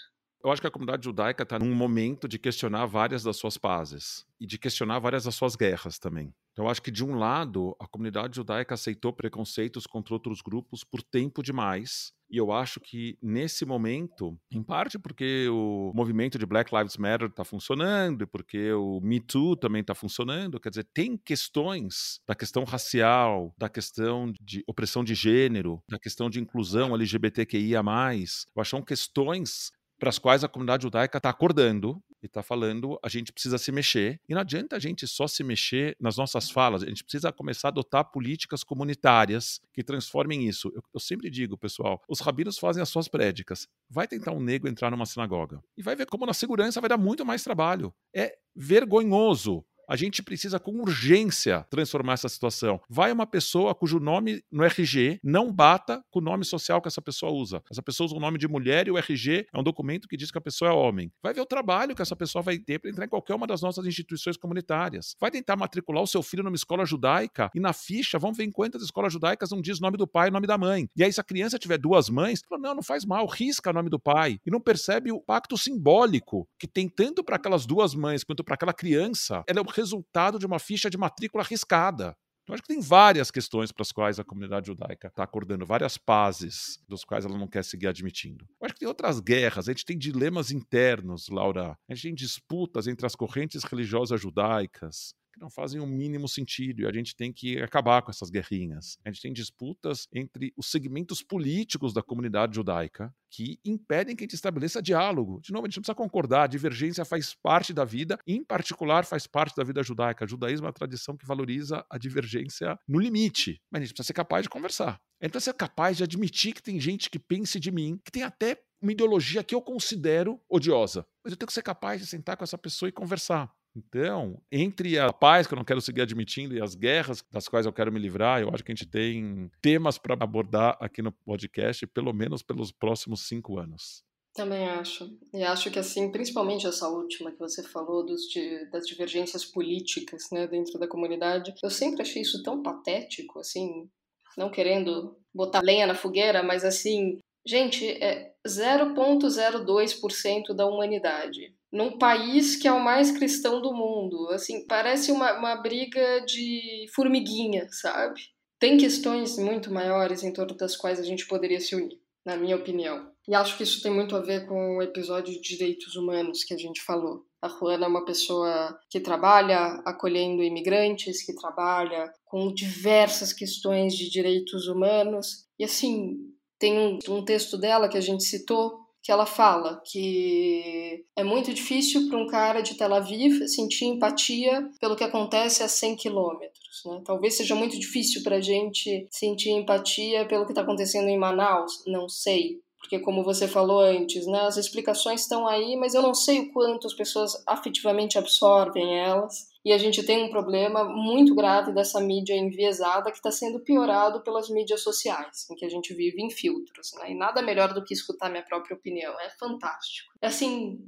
Eu 0.43 0.51
acho 0.51 0.59
que 0.59 0.67
a 0.67 0.71
comunidade 0.71 1.05
judaica 1.05 1.43
está 1.43 1.57
num 1.57 1.73
momento 1.73 2.27
de 2.27 2.37
questionar 2.37 2.85
várias 2.85 3.23
das 3.23 3.37
suas 3.37 3.57
pazes 3.57 4.25
e 4.41 4.45
de 4.45 4.59
questionar 4.59 4.99
várias 4.99 5.23
das 5.23 5.35
suas 5.35 5.55
guerras 5.55 5.97
também. 5.97 6.33
Então, 6.51 6.65
eu 6.65 6.69
acho 6.69 6.81
que, 6.81 6.91
de 6.91 7.03
um 7.03 7.15
lado, 7.15 7.73
a 7.79 7.87
comunidade 7.87 8.35
judaica 8.35 8.73
aceitou 8.73 9.13
preconceitos 9.13 9.87
contra 9.87 10.13
outros 10.13 10.41
grupos 10.41 10.83
por 10.83 11.01
tempo 11.01 11.41
demais. 11.41 12.11
E 12.33 12.37
eu 12.37 12.51
acho 12.51 12.79
que, 12.79 13.15
nesse 13.21 13.63
momento, 13.63 14.35
em 14.51 14.63
parte 14.63 14.97
porque 14.97 15.47
o 15.49 15.91
movimento 15.93 16.39
de 16.39 16.47
Black 16.47 16.75
Lives 16.75 16.97
Matter 16.97 17.27
está 17.27 17.43
funcionando 17.43 18.27
porque 18.27 18.73
o 18.73 18.99
Me 19.01 19.19
Too 19.19 19.55
também 19.55 19.81
está 19.81 19.93
funcionando, 19.93 20.59
quer 20.59 20.69
dizer, 20.69 20.87
tem 20.95 21.15
questões 21.15 22.19
da 22.27 22.33
questão 22.33 22.63
racial, 22.63 23.53
da 23.55 23.69
questão 23.69 24.33
de 24.41 24.63
opressão 24.65 25.03
de 25.03 25.13
gênero, 25.13 25.79
da 25.87 25.99
questão 25.99 26.27
de 26.27 26.39
inclusão 26.39 26.95
LGBTQIA. 26.95 27.83
Eu 27.83 27.83
acho 27.83 28.47
que 28.55 28.65
são 28.65 28.81
questões 28.81 29.71
para 29.99 30.09
as 30.09 30.17
quais 30.17 30.43
a 30.43 30.49
comunidade 30.49 30.81
judaica 30.81 31.19
está 31.19 31.29
acordando 31.29 32.01
e 32.23 32.27
está 32.27 32.41
falando 32.41 32.97
a 33.03 33.09
gente 33.09 33.31
precisa 33.31 33.57
se 33.57 33.71
mexer. 33.71 34.19
E 34.27 34.33
não 34.33 34.41
adianta 34.41 34.75
a 34.75 34.79
gente 34.79 35.07
só 35.07 35.27
se 35.27 35.43
mexer 35.43 35.95
nas 35.99 36.17
nossas 36.17 36.49
falas, 36.49 36.81
a 36.81 36.87
gente 36.87 37.03
precisa 37.03 37.31
começar 37.31 37.67
a 37.67 37.69
adotar 37.69 38.05
políticas 38.05 38.63
comunitárias 38.63 39.59
que 39.73 39.83
transformem 39.83 40.47
isso. 40.47 40.71
Eu, 40.73 40.81
eu 40.93 40.99
sempre 40.99 41.29
digo, 41.29 41.57
pessoal, 41.57 42.01
os 42.07 42.19
rabinos 42.19 42.57
fazem 42.57 42.81
as 42.81 42.89
suas 42.89 43.07
prédicas. 43.07 43.67
Vai 43.89 44.07
tentar 44.07 44.31
um 44.31 44.39
negro 44.39 44.69
entrar 44.69 44.89
numa 44.89 45.05
sinagoga 45.05 45.61
e 45.77 45.83
vai 45.83 45.95
ver 45.95 46.05
como 46.05 46.25
na 46.25 46.33
segurança 46.33 46.79
vai 46.79 46.89
dar 46.89 46.97
muito 46.97 47.25
mais 47.25 47.43
trabalho. 47.43 47.93
É 48.13 48.37
vergonhoso 48.55 49.65
a 49.87 49.95
gente 49.95 50.23
precisa 50.23 50.59
com 50.59 50.71
urgência 50.81 51.65
transformar 51.69 52.13
essa 52.13 52.29
situação. 52.29 52.79
Vai 52.89 53.11
uma 53.11 53.25
pessoa 53.25 53.75
cujo 53.75 53.99
nome 53.99 54.43
no 54.51 54.63
RG 54.63 55.19
não 55.23 55.51
bata 55.51 56.03
com 56.09 56.19
o 56.19 56.21
nome 56.21 56.45
social 56.45 56.81
que 56.81 56.87
essa 56.87 57.01
pessoa 57.01 57.31
usa. 57.31 57.61
Essa 57.69 57.81
pessoa 57.81 58.05
usa 58.05 58.15
o 58.15 58.19
nome 58.19 58.37
de 58.37 58.47
mulher 58.47 58.87
e 58.87 58.91
o 58.91 58.97
RG 58.97 59.47
é 59.53 59.59
um 59.59 59.63
documento 59.63 60.07
que 60.07 60.17
diz 60.17 60.31
que 60.31 60.37
a 60.37 60.41
pessoa 60.41 60.71
é 60.71 60.73
homem. 60.73 61.11
Vai 61.21 61.33
ver 61.33 61.41
o 61.41 61.45
trabalho 61.45 61.95
que 61.95 62.01
essa 62.01 62.15
pessoa 62.15 62.41
vai 62.41 62.57
ter 62.57 62.79
para 62.79 62.89
entrar 62.89 63.05
em 63.05 63.09
qualquer 63.09 63.35
uma 63.35 63.47
das 63.47 63.61
nossas 63.61 63.85
instituições 63.85 64.37
comunitárias. 64.37 65.15
Vai 65.19 65.31
tentar 65.31 65.55
matricular 65.55 66.03
o 66.03 66.07
seu 66.07 66.23
filho 66.23 66.43
numa 66.43 66.55
escola 66.55 66.85
judaica 66.85 67.49
e 67.53 67.59
na 67.59 67.73
ficha, 67.73 68.17
vamos 68.17 68.37
ver 68.37 68.43
quantas 68.53 68.83
escolas 68.83 69.11
judaicas 69.11 69.49
não 69.51 69.61
diz 69.61 69.79
nome 69.79 69.97
do 69.97 70.07
pai 70.07 70.29
e 70.29 70.31
nome 70.31 70.47
da 70.47 70.57
mãe. 70.57 70.87
E 70.95 71.03
aí, 71.03 71.11
se 71.11 71.19
a 71.19 71.23
criança 71.23 71.59
tiver 71.59 71.77
duas 71.77 72.09
mães, 72.09 72.41
fala, 72.47 72.61
não, 72.61 72.75
não 72.75 72.83
faz 72.83 73.03
mal, 73.03 73.25
risca 73.25 73.71
o 73.71 73.73
nome 73.73 73.89
do 73.89 73.99
pai. 73.99 74.39
E 74.45 74.51
não 74.51 74.61
percebe 74.61 75.11
o 75.11 75.19
pacto 75.19 75.57
simbólico 75.57 76.47
que 76.57 76.67
tem 76.67 76.87
tanto 76.87 77.23
para 77.23 77.35
aquelas 77.35 77.65
duas 77.65 77.95
mães 77.95 78.23
quanto 78.23 78.43
para 78.43 78.55
aquela 78.55 78.73
criança. 78.73 79.43
Ela 79.47 79.59
é 79.59 79.61
resultado 79.73 80.39
de 80.39 80.45
uma 80.45 80.59
ficha 80.59 80.89
de 80.89 80.97
matrícula 80.97 81.43
arriscada. 81.43 82.15
Então, 82.43 82.53
acho 82.53 82.61
que 82.61 82.67
tem 82.67 82.81
várias 82.81 83.31
questões 83.31 83.71
para 83.71 83.83
as 83.83 83.91
quais 83.91 84.19
a 84.19 84.23
comunidade 84.23 84.67
judaica 84.67 85.07
está 85.07 85.23
acordando, 85.23 85.65
várias 85.65 85.97
pazes 85.97 86.77
dos 86.89 87.05
quais 87.05 87.23
ela 87.23 87.37
não 87.37 87.47
quer 87.47 87.63
seguir 87.63 87.87
admitindo. 87.87 88.45
Acho 88.61 88.73
que 88.73 88.81
tem 88.81 88.87
outras 88.87 89.21
guerras, 89.21 89.69
a 89.69 89.71
gente 89.71 89.85
tem 89.85 89.97
dilemas 89.97 90.51
internos, 90.51 91.29
Laura. 91.29 91.77
A 91.89 91.95
gente 91.95 92.03
tem 92.03 92.13
disputas 92.13 92.85
entre 92.85 93.05
as 93.05 93.15
correntes 93.15 93.63
religiosas 93.63 94.19
judaicas 94.19 95.13
que 95.33 95.39
não 95.39 95.49
fazem 95.49 95.81
o 95.81 95.87
mínimo 95.87 96.27
sentido 96.27 96.81
e 96.81 96.85
a 96.85 96.93
gente 96.93 97.15
tem 97.15 97.33
que 97.33 97.61
acabar 97.61 98.01
com 98.01 98.11
essas 98.11 98.29
guerrinhas. 98.29 98.97
A 99.03 99.09
gente 99.09 99.21
tem 99.21 99.33
disputas 99.33 100.07
entre 100.13 100.53
os 100.55 100.67
segmentos 100.67 101.23
políticos 101.23 101.91
da 101.91 102.03
comunidade 102.03 102.55
judaica 102.55 103.13
que 103.29 103.59
impedem 103.65 104.15
que 104.15 104.23
a 104.23 104.25
gente 104.25 104.35
estabeleça 104.35 104.81
diálogo. 104.81 105.41
De 105.41 105.51
novo, 105.51 105.65
a 105.65 105.67
gente 105.67 105.77
não 105.77 105.81
precisa 105.81 105.95
concordar, 105.95 106.43
a 106.43 106.47
divergência 106.47 107.03
faz 107.03 107.33
parte 107.33 107.73
da 107.73 107.83
vida, 107.83 108.19
em 108.27 108.43
particular 108.43 109.05
faz 109.05 109.25
parte 109.25 109.55
da 109.55 109.63
vida 109.63 109.81
judaica. 109.81 110.23
O 110.23 110.27
judaísmo 110.27 110.67
é 110.67 110.67
uma 110.67 110.73
tradição 110.73 111.17
que 111.17 111.25
valoriza 111.25 111.83
a 111.89 111.97
divergência 111.97 112.77
no 112.87 112.99
limite, 112.99 113.59
mas 113.71 113.81
a 113.81 113.85
gente 113.85 113.93
precisa 113.93 114.07
ser 114.07 114.13
capaz 114.13 114.43
de 114.43 114.49
conversar. 114.49 115.01
A 115.19 115.25
gente 115.25 115.31
precisa 115.31 115.51
ser 115.51 115.57
capaz 115.57 115.97
de 115.97 116.03
admitir 116.03 116.53
que 116.53 116.61
tem 116.61 116.79
gente 116.79 117.09
que 117.09 117.17
pense 117.17 117.59
de 117.59 117.71
mim, 117.71 117.99
que 118.05 118.11
tem 118.11 118.21
até 118.21 118.61
uma 118.79 118.91
ideologia 118.91 119.43
que 119.43 119.55
eu 119.55 119.61
considero 119.61 120.39
odiosa. 120.47 121.05
Mas 121.23 121.31
eu 121.31 121.37
tenho 121.37 121.47
que 121.47 121.53
ser 121.53 121.63
capaz 121.63 122.01
de 122.01 122.05
sentar 122.07 122.35
com 122.35 122.43
essa 122.43 122.57
pessoa 122.57 122.89
e 122.89 122.91
conversar. 122.91 123.51
Então, 123.75 124.39
entre 124.51 124.99
a 124.99 125.11
paz 125.11 125.47
que 125.47 125.53
eu 125.53 125.57
não 125.57 125.65
quero 125.65 125.81
seguir 125.81 126.01
admitindo 126.01 126.55
e 126.55 126.61
as 126.61 126.75
guerras 126.75 127.23
das 127.31 127.47
quais 127.47 127.65
eu 127.65 127.73
quero 127.73 127.91
me 127.91 127.99
livrar, 127.99 128.39
eu 128.39 128.49
acho 128.53 128.63
que 128.63 128.71
a 128.71 128.75
gente 128.75 128.87
tem 128.87 129.49
temas 129.61 129.97
para 129.97 130.13
abordar 130.13 130.77
aqui 130.79 131.01
no 131.01 131.11
podcast, 131.11 131.87
pelo 131.87 132.13
menos 132.13 132.43
pelos 132.43 132.71
próximos 132.71 133.27
cinco 133.27 133.57
anos. 133.57 134.03
Também 134.35 134.67
acho. 134.67 135.09
E 135.33 135.43
acho 135.43 135.71
que, 135.71 135.79
assim, 135.79 136.11
principalmente 136.11 136.67
essa 136.67 136.87
última 136.87 137.31
que 137.31 137.39
você 137.39 137.63
falou 137.63 138.05
dos, 138.05 138.21
de, 138.29 138.69
das 138.71 138.85
divergências 138.85 139.45
políticas 139.45 140.29
né, 140.31 140.47
dentro 140.47 140.79
da 140.79 140.87
comunidade, 140.87 141.53
eu 141.63 141.69
sempre 141.69 142.01
achei 142.01 142.21
isso 142.21 142.43
tão 142.43 142.63
patético, 142.63 143.39
assim, 143.39 143.89
não 144.37 144.49
querendo 144.49 145.17
botar 145.33 145.61
lenha 145.61 145.87
na 145.87 145.95
fogueira, 145.95 146.43
mas 146.43 146.63
assim, 146.63 147.19
gente, 147.45 147.85
é 148.03 148.33
0,02% 148.47 150.53
da 150.55 150.65
humanidade 150.65 151.53
num 151.73 151.97
país 151.97 152.55
que 152.55 152.67
é 152.67 152.71
o 152.71 152.79
mais 152.79 153.11
cristão 153.11 153.59
do 153.59 153.73
mundo. 153.73 154.29
Assim, 154.29 154.65
parece 154.67 155.11
uma, 155.11 155.33
uma 155.33 155.55
briga 155.55 156.21
de 156.21 156.85
formiguinha, 156.95 157.67
sabe? 157.71 158.21
Tem 158.59 158.77
questões 158.77 159.37
muito 159.39 159.73
maiores 159.73 160.23
em 160.23 160.31
torno 160.31 160.55
das 160.55 160.77
quais 160.77 160.99
a 160.99 161.03
gente 161.03 161.27
poderia 161.27 161.59
se 161.59 161.75
unir, 161.75 161.99
na 162.23 162.37
minha 162.37 162.55
opinião. 162.55 163.11
E 163.27 163.33
acho 163.33 163.57
que 163.57 163.63
isso 163.63 163.81
tem 163.81 163.91
muito 163.91 164.15
a 164.15 164.19
ver 164.19 164.45
com 164.45 164.77
o 164.77 164.81
episódio 164.83 165.33
de 165.33 165.41
direitos 165.41 165.95
humanos 165.95 166.43
que 166.43 166.53
a 166.53 166.57
gente 166.57 166.79
falou. 166.81 167.25
A 167.41 167.49
Juana 167.49 167.85
é 167.85 167.89
uma 167.89 168.05
pessoa 168.05 168.79
que 168.89 168.99
trabalha 168.99 169.81
acolhendo 169.83 170.43
imigrantes, 170.43 171.25
que 171.25 171.33
trabalha 171.33 172.13
com 172.23 172.53
diversas 172.53 173.33
questões 173.33 173.95
de 173.95 174.09
direitos 174.09 174.67
humanos. 174.67 175.45
E 175.59 175.65
assim, 175.65 176.19
tem 176.59 176.77
um, 176.77 176.99
um 177.09 177.25
texto 177.25 177.57
dela 177.57 177.89
que 177.89 177.97
a 177.97 178.01
gente 178.01 178.23
citou, 178.23 178.82
que 179.03 179.11
ela 179.11 179.25
fala 179.25 179.81
que 179.85 181.03
é 181.13 181.25
muito 181.25 181.53
difícil 181.53 182.07
para 182.07 182.17
um 182.17 182.25
cara 182.25 182.61
de 182.61 182.75
Tel 182.75 182.93
Aviv 182.93 183.45
sentir 183.49 183.83
empatia 183.85 184.71
pelo 184.79 184.95
que 184.95 185.03
acontece 185.03 185.61
a 185.61 185.67
100 185.67 185.97
quilômetros. 185.97 186.81
Né? 186.85 187.01
Talvez 187.05 187.35
seja 187.35 187.53
muito 187.53 187.77
difícil 187.77 188.23
para 188.23 188.37
a 188.37 188.41
gente 188.41 189.05
sentir 189.11 189.49
empatia 189.49 190.25
pelo 190.25 190.45
que 190.45 190.53
está 190.53 190.61
acontecendo 190.61 191.09
em 191.09 191.19
Manaus, 191.19 191.83
não 191.85 192.07
sei. 192.07 192.61
Porque, 192.79 192.99
como 192.99 193.23
você 193.23 193.47
falou 193.47 193.79
antes, 193.79 194.25
né, 194.25 194.41
as 194.41 194.57
explicações 194.57 195.21
estão 195.21 195.47
aí, 195.47 195.75
mas 195.77 195.93
eu 195.93 196.01
não 196.01 196.13
sei 196.13 196.39
o 196.39 196.53
quanto 196.53 196.87
as 196.87 196.93
pessoas 196.93 197.31
afetivamente 197.47 198.17
absorvem 198.17 198.99
elas. 198.99 199.52
E 199.65 199.71
a 199.71 199.77
gente 199.77 200.03
tem 200.03 200.23
um 200.23 200.29
problema 200.29 200.83
muito 200.83 201.33
grave 201.33 201.71
dessa 201.71 202.01
mídia 202.01 202.35
enviesada 202.35 203.09
que 203.11 203.17
está 203.17 203.31
sendo 203.31 203.61
piorado 203.61 204.21
pelas 204.21 204.49
mídias 204.49 204.81
sociais, 204.81 205.47
em 205.49 205.55
que 205.55 205.65
a 205.65 205.69
gente 205.69 205.93
vive 205.93 206.21
em 206.21 206.29
filtros. 206.29 206.91
Né? 206.95 207.11
E 207.11 207.15
nada 207.15 207.41
melhor 207.41 207.73
do 207.73 207.83
que 207.83 207.93
escutar 207.93 208.29
minha 208.29 208.43
própria 208.43 208.75
opinião. 208.75 209.17
É 209.21 209.29
fantástico. 209.29 210.11
Assim, 210.21 210.79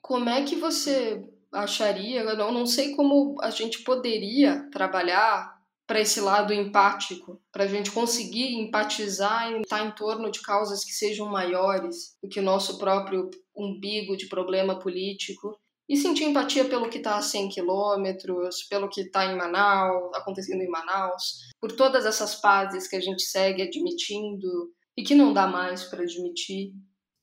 como 0.00 0.28
é 0.28 0.44
que 0.44 0.54
você 0.54 1.28
acharia? 1.52 2.20
Eu 2.20 2.52
não 2.52 2.66
sei 2.66 2.94
como 2.94 3.36
a 3.42 3.50
gente 3.50 3.82
poderia 3.82 4.68
trabalhar 4.70 5.58
para 5.90 6.00
esse 6.00 6.20
lado 6.20 6.54
empático, 6.54 7.42
para 7.50 7.64
a 7.64 7.66
gente 7.66 7.90
conseguir 7.90 8.54
empatizar 8.54 9.50
e 9.50 9.62
estar 9.62 9.84
em 9.84 9.90
torno 9.90 10.30
de 10.30 10.40
causas 10.40 10.84
que 10.84 10.92
sejam 10.92 11.28
maiores 11.28 12.16
do 12.22 12.28
que 12.28 12.38
o 12.38 12.44
nosso 12.44 12.78
próprio 12.78 13.28
umbigo 13.56 14.16
de 14.16 14.28
problema 14.28 14.78
político 14.78 15.58
e 15.90 15.96
sentir 15.96 16.22
empatia 16.22 16.64
pelo 16.66 16.88
que 16.88 16.98
está 16.98 17.16
a 17.16 17.22
100 17.22 17.48
quilômetros, 17.48 18.62
pelo 18.70 18.88
que 18.88 19.00
está 19.00 19.26
em 19.26 19.36
Manaus, 19.36 20.14
acontecendo 20.14 20.62
em 20.62 20.70
Manaus, 20.70 21.50
por 21.60 21.72
todas 21.72 22.06
essas 22.06 22.36
fases 22.36 22.86
que 22.86 22.94
a 22.94 23.00
gente 23.00 23.22
segue 23.22 23.62
admitindo 23.62 24.72
e 24.96 25.02
que 25.02 25.16
não 25.16 25.32
dá 25.32 25.48
mais 25.48 25.82
para 25.82 26.04
admitir. 26.04 26.72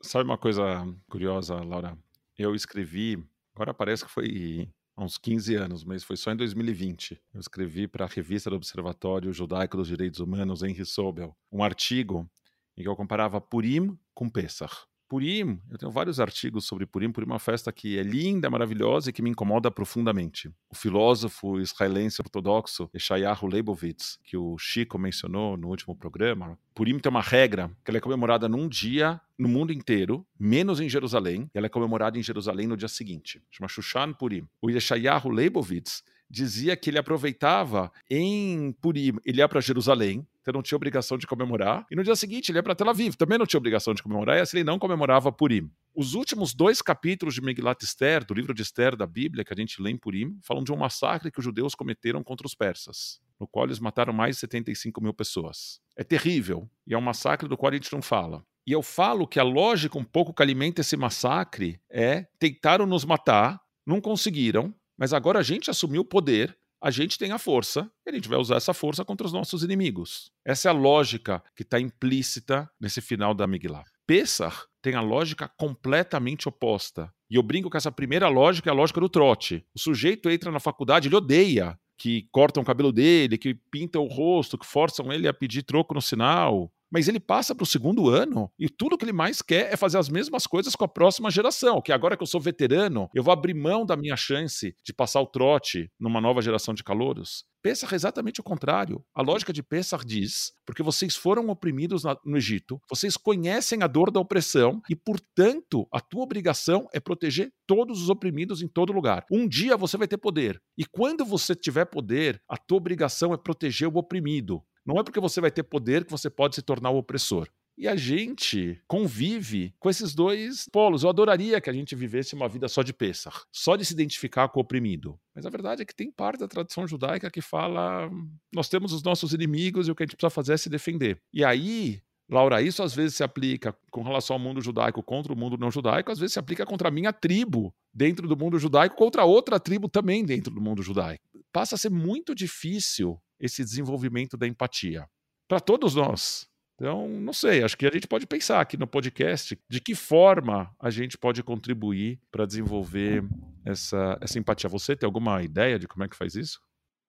Sabe 0.02 0.26
uma 0.26 0.38
coisa 0.38 0.86
curiosa, 1.10 1.56
Laura? 1.64 1.98
Eu 2.38 2.54
escrevi, 2.54 3.18
agora 3.56 3.74
parece 3.74 4.04
que 4.04 4.12
foi 4.12 4.70
há 4.98 5.02
uns 5.06 5.18
15 5.18 5.56
anos, 5.56 5.86
mas 5.86 6.04
foi 6.04 6.18
só 6.18 6.34
em 6.34 6.36
2020. 6.36 7.18
Eu 7.34 7.40
escrevi 7.40 7.88
para 7.88 8.04
a 8.04 8.10
revista 8.10 8.50
do 8.50 8.58
Observatório 8.58 9.32
Judaico 9.32 9.78
dos 9.78 9.88
Direitos 9.88 10.20
Humanos, 10.20 10.62
Henry 10.62 10.86
Sobel, 10.86 11.34
um 11.50 11.64
artigo 11.64 12.30
em 12.76 12.82
que 12.84 12.90
eu 12.90 12.98
comparava 12.98 13.40
Purim 13.40 13.98
com 14.14 14.30
Pesach. 14.30 14.76
Purim, 15.08 15.60
eu 15.72 15.78
tenho 15.78 15.92
vários 15.92 16.20
artigos 16.20 16.66
sobre 16.66 16.86
Purim. 16.86 17.12
Purim 17.12 17.26
é 17.26 17.32
uma 17.32 17.40
festa 17.40 17.72
que 17.72 17.98
é 17.98 18.04
linda, 18.04 18.50
maravilhosa 18.50 19.10
e 19.10 19.14
que 19.14 19.22
me 19.22 19.30
incomoda 19.30 19.72
profundamente. 19.72 20.50
O 20.70 20.76
filósofo 20.76 21.60
israelense 21.60 22.22
ortodoxo 22.22 22.90
Eshayahu 22.94 23.48
Leibovitz, 23.48 24.20
que 24.24 24.36
o 24.36 24.58
Chico 24.58 25.00
mencionou 25.00 25.56
no 25.56 25.70
último 25.70 25.96
programa, 25.96 26.58
Purim 26.76 27.00
tem 27.00 27.10
uma 27.10 27.22
regra 27.22 27.72
que 27.84 27.90
ela 27.90 27.98
é 27.98 28.02
comemorada 28.02 28.48
num 28.50 28.68
dia 28.68 29.20
no 29.38 29.48
mundo 29.48 29.72
inteiro, 29.72 30.26
menos 30.40 30.80
em 30.80 30.90
Jerusalém, 30.90 31.50
e 31.54 31.58
ela 31.58 31.68
é 31.68 31.70
comemorada 31.70 32.18
em 32.18 32.24
Jerusalém 32.24 32.68
no 32.68 32.76
dia 32.76 32.88
seguinte. 32.88 33.42
Chama 33.52 33.68
Shushan 33.68 34.14
Purim. 34.14 34.48
O 34.62 34.70
Eshayahu 34.70 35.30
Leibovitz 35.30 36.04
dizia 36.30 36.76
que 36.76 36.90
ele 36.90 36.98
aproveitava 36.98 37.92
em 38.10 38.72
Purim, 38.82 39.14
ele 39.26 39.40
ia 39.40 39.48
para 39.48 39.62
Jerusalém, 39.62 40.28
então 40.42 40.54
não 40.54 40.62
tinha 40.62 40.76
obrigação 40.76 41.18
de 41.18 41.28
comemorar. 41.28 41.86
E 41.92 41.96
no 41.96 42.04
dia 42.04 42.16
seguinte 42.16 42.52
ele 42.52 42.58
ia 42.60 42.64
para 42.64 42.76
Tel 42.76 42.90
Aviv, 42.90 43.16
também 43.16 43.38
não 43.38 43.46
tinha 43.46 43.58
obrigação 43.58 43.94
de 43.94 44.02
comemorar, 44.02 44.38
e 44.38 44.42
assim 44.42 44.58
ele 44.58 44.64
não 44.64 44.80
comemorava 44.80 45.32
Purim. 45.32 45.70
Os 45.94 46.14
últimos 46.14 46.54
dois 46.54 46.82
capítulos 46.82 47.34
de 47.34 47.42
Megilat 47.42 47.84
Esther, 47.84 48.24
do 48.26 48.34
livro 48.34 48.54
de 48.54 48.62
Esther 48.62 48.96
da 48.96 49.06
Bíblia, 49.06 49.44
que 49.44 49.54
a 49.54 49.56
gente 49.56 49.82
lê 49.82 49.92
em 49.92 49.98
Purim, 49.98 50.38
falam 50.42 50.64
de 50.64 50.72
um 50.72 50.78
massacre 50.78 51.32
que 51.32 51.40
os 51.40 51.46
judeus 51.46 51.76
cometeram 51.76 52.24
contra 52.24 52.46
os 52.46 52.56
persas, 52.56 53.20
no 53.40 53.48
qual 53.48 53.66
eles 53.66 53.80
mataram 53.80 54.14
mais 54.14 54.36
de 54.36 54.42
75 54.42 55.02
mil 55.02 55.14
pessoas. 55.14 55.82
É 55.98 56.04
terrível, 56.04 56.70
e 56.86 56.94
é 56.94 56.98
um 56.98 57.02
massacre 57.02 57.48
do 57.48 57.58
qual 57.58 57.72
a 57.72 57.76
gente 57.76 57.92
não 57.92 58.02
fala. 58.02 58.44
E 58.66 58.72
eu 58.72 58.82
falo 58.82 59.28
que 59.28 59.40
a 59.40 59.44
lógica 59.44 59.98
um 59.98 60.04
pouco 60.04 60.34
que 60.34 60.44
alimenta 60.44 60.82
esse 60.82 60.98
massacre 60.98 61.80
é 61.90 62.26
tentaram 62.38 62.86
nos 62.86 63.06
matar, 63.06 63.60
não 63.86 64.02
conseguiram, 64.02 64.76
mas 64.98 65.14
agora 65.14 65.40
a 65.40 65.44
gente 65.44 65.70
assumiu 65.70 66.02
o 66.02 66.06
poder 66.06 66.58
a 66.82 66.92
gente 66.92 67.18
tem 67.18 67.32
a 67.32 67.40
força 67.40 67.90
e 68.06 68.10
a 68.12 68.14
gente 68.14 68.30
vai 68.30 68.38
usar 68.38 68.56
essa 68.56 68.74
força 68.74 69.04
contra 69.04 69.26
os 69.26 69.34
nossos 69.34 69.64
inimigos. 69.64 70.32
Essa 70.46 70.70
é 70.70 70.72
a 70.72 70.74
lógica 70.74 71.44
que 71.56 71.64
está 71.64 71.80
implícita 71.80 72.70
nesse 72.80 73.02
final 73.02 73.34
da 73.34 73.48
Miglah. 73.48 73.84
Pessah 74.06 74.54
tem 74.82 74.94
a 74.94 75.02
lógica 75.02 75.50
completamente 75.58 76.48
oposta. 76.48 77.12
E 77.30 77.36
eu 77.36 77.44
brinco 77.44 77.70
que 77.70 77.78
essa 77.78 77.92
primeira 77.92 78.30
lógica 78.30 78.70
é 78.70 78.72
a 78.72 78.76
lógica 78.76 79.02
do 79.02 79.10
trote. 79.10 79.66
O 79.76 79.80
sujeito 79.80 80.30
entra 80.30 80.52
na 80.52 80.60
faculdade, 80.60 81.08
ele 81.08 81.16
odeia 81.16 81.78
que 81.98 82.28
cortam 82.32 82.62
o 82.62 82.66
cabelo 82.66 82.92
dele, 82.92 83.40
que 83.40 83.56
pintam 83.56 84.04
o 84.04 84.08
rosto, 84.08 84.58
que 84.58 84.66
forçam 84.68 85.12
ele 85.12 85.28
a 85.28 85.34
pedir 85.34 85.64
troco 85.64 85.96
no 85.96 86.02
sinal. 86.02 86.72
Mas 86.92 87.08
ele 87.08 87.20
passa 87.20 87.54
para 87.54 87.64
o 87.64 87.68
segundo 87.68 88.10
ano 88.10 88.52
e 88.58 88.70
tudo 88.70 88.98
que 88.98 89.06
ele 89.06 89.14
mais 89.14 89.42
quer 89.42 89.72
é 89.72 89.78
fazer 89.78 89.98
as 89.98 90.10
mesmas 90.10 90.46
coisas 90.48 90.76
com 90.76 90.86
a 90.86 90.88
próxima 90.88 91.30
geração. 91.30 91.82
Que 91.82 91.92
agora 91.92 92.16
que 92.16 92.24
eu 92.24 92.28
sou 92.28 92.40
veterano, 92.40 93.10
eu 93.14 93.24
vou 93.24 93.32
abrir 93.32 93.54
mão 93.54 93.86
da 93.86 93.96
minha 93.96 94.16
chance 94.16 94.76
de 94.84 94.94
passar 94.94 95.22
o 95.22 95.28
trote 95.28 95.90
numa 96.00 96.22
nova 96.22 96.42
geração 96.42 96.74
de 96.74 96.84
calouros. 96.84 97.46
Pesach 97.62 97.92
é 97.92 97.96
exatamente 97.96 98.40
o 98.40 98.44
contrário. 98.44 99.04
A 99.14 99.22
lógica 99.22 99.52
de 99.52 99.62
Pesach 99.62 100.06
diz: 100.06 100.54
porque 100.66 100.84
vocês 100.84 101.16
foram 101.16 101.50
oprimidos 101.50 102.04
no 102.24 102.38
Egito, 102.38 102.80
vocês 102.90 103.18
conhecem 103.18 103.84
a 103.84 103.88
dor 103.88 104.12
da 104.12 104.20
opressão 104.20 104.82
e, 104.90 104.96
portanto, 104.96 105.88
a 105.92 106.00
tua 106.00 106.24
obrigação 106.24 106.88
é 106.94 107.00
proteger 107.00 107.52
todos 107.66 108.02
os 108.02 108.10
oprimidos 108.10 108.62
em 108.62 108.68
todo 108.68 108.94
lugar. 108.94 109.26
Um 109.32 109.48
dia 109.48 109.76
você 109.76 109.98
vai 109.98 110.08
ter 110.08 110.18
poder. 110.18 110.62
E 110.78 110.86
quando 110.86 111.26
você 111.26 111.54
tiver 111.56 111.86
poder, 111.86 112.42
a 112.50 112.56
tua 112.56 112.78
obrigação 112.78 113.34
é 113.34 113.38
proteger 113.38 113.90
o 113.90 113.98
oprimido. 113.98 114.62
Não 114.88 114.98
é 114.98 115.04
porque 115.04 115.20
você 115.20 115.42
vai 115.42 115.52
ter 115.52 115.64
poder 115.64 116.06
que 116.06 116.12
você 116.12 116.30
pode 116.30 116.56
se 116.56 116.62
tornar 116.62 116.92
o 116.92 116.98
opressor. 116.98 117.50
E 117.78 117.88
a 117.88 117.96
gente 117.96 118.82
convive 118.88 119.72
com 119.78 119.90
esses 119.90 120.16
dois 120.16 120.68
polos. 120.72 121.04
Eu 121.04 121.10
adoraria 121.10 121.62
que 121.62 121.70
a 121.70 121.74
gente 121.74 121.94
vivesse 121.94 122.34
uma 122.34 122.48
vida 122.48 122.68
só 122.68 122.82
de 122.82 122.94
Pessah, 122.94 123.44
só 123.52 123.76
de 123.76 123.86
se 123.86 123.94
identificar 123.94 124.48
com 124.48 124.60
o 124.60 124.64
oprimido. 124.64 125.20
Mas 125.36 125.46
a 125.46 125.50
verdade 125.50 125.84
é 125.84 125.86
que 125.86 125.94
tem 125.94 126.10
parte 126.10 126.40
da 126.40 126.48
tradição 126.48 126.88
judaica 126.88 127.30
que 127.30 127.42
fala: 127.42 128.10
nós 128.52 128.68
temos 128.68 128.94
os 128.94 129.04
nossos 129.04 129.34
inimigos 129.34 129.88
e 129.88 129.92
o 129.92 129.96
que 129.96 130.04
a 130.04 130.06
gente 130.06 130.16
precisa 130.16 130.32
fazer 130.32 130.54
é 130.54 130.58
se 130.58 130.70
defender. 130.70 131.22
E 131.32 131.44
aí, 131.44 132.02
Laura, 132.28 132.62
isso 132.64 132.82
às 132.82 132.96
vezes 132.96 133.18
se 133.18 133.24
aplica 133.24 133.78
com 133.92 134.02
relação 134.02 134.38
ao 134.38 134.40
mundo 134.40 134.60
judaico 134.60 135.04
contra 135.04 135.32
o 135.32 135.36
mundo 135.36 135.56
não 135.56 135.70
judaico, 135.70 136.12
às 136.12 136.18
vezes 136.18 136.34
se 136.34 136.40
aplica 136.40 136.66
contra 136.66 136.88
a 136.88 136.92
minha 136.92 137.14
tribo 137.14 137.76
dentro 137.94 138.28
do 138.28 138.36
mundo 138.36 138.58
judaico, 138.58 138.96
contra 138.96 139.24
outra 139.24 139.60
tribo 139.60 139.88
também 139.88 140.26
dentro 140.26 140.52
do 140.52 140.62
mundo 140.62 140.82
judaico. 140.82 141.24
Passa 141.52 141.76
a 141.76 141.78
ser 141.78 141.92
muito 141.92 142.34
difícil 142.34 143.22
esse 143.40 143.64
desenvolvimento 143.64 144.38
da 144.38 144.48
empatia 144.48 145.08
para 145.48 145.60
todos 145.60 145.96
nós. 145.96 146.48
Então, 146.76 147.08
não 147.08 147.34
sei, 147.34 147.64
acho 147.64 147.76
que 147.76 147.88
a 147.88 147.92
gente 147.92 148.08
pode 148.08 148.28
pensar 148.28 148.62
aqui 148.62 148.78
no 148.78 148.86
podcast 148.86 149.58
de 149.68 149.82
que 149.82 149.96
forma 149.96 150.72
a 150.80 150.92
gente 150.92 151.18
pode 151.18 151.42
contribuir 151.42 152.20
para 152.32 152.46
desenvolver 152.46 153.24
essa, 153.66 154.18
essa 154.22 154.38
empatia. 154.38 154.70
Você 154.70 154.96
tem 154.96 155.08
alguma 155.08 155.42
ideia 155.42 155.80
de 155.80 155.88
como 155.88 156.04
é 156.04 156.08
que 156.08 156.16
faz 156.16 156.36
isso? 156.36 156.60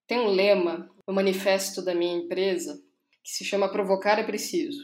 Tem 0.07 0.19
um 0.19 0.31
lema 0.31 0.89
no 1.07 1.13
manifesto 1.13 1.83
da 1.83 1.93
minha 1.93 2.17
empresa 2.17 2.81
que 3.23 3.31
se 3.31 3.45
chama 3.45 3.71
Provocar 3.71 4.17
é 4.17 4.23
Preciso. 4.23 4.81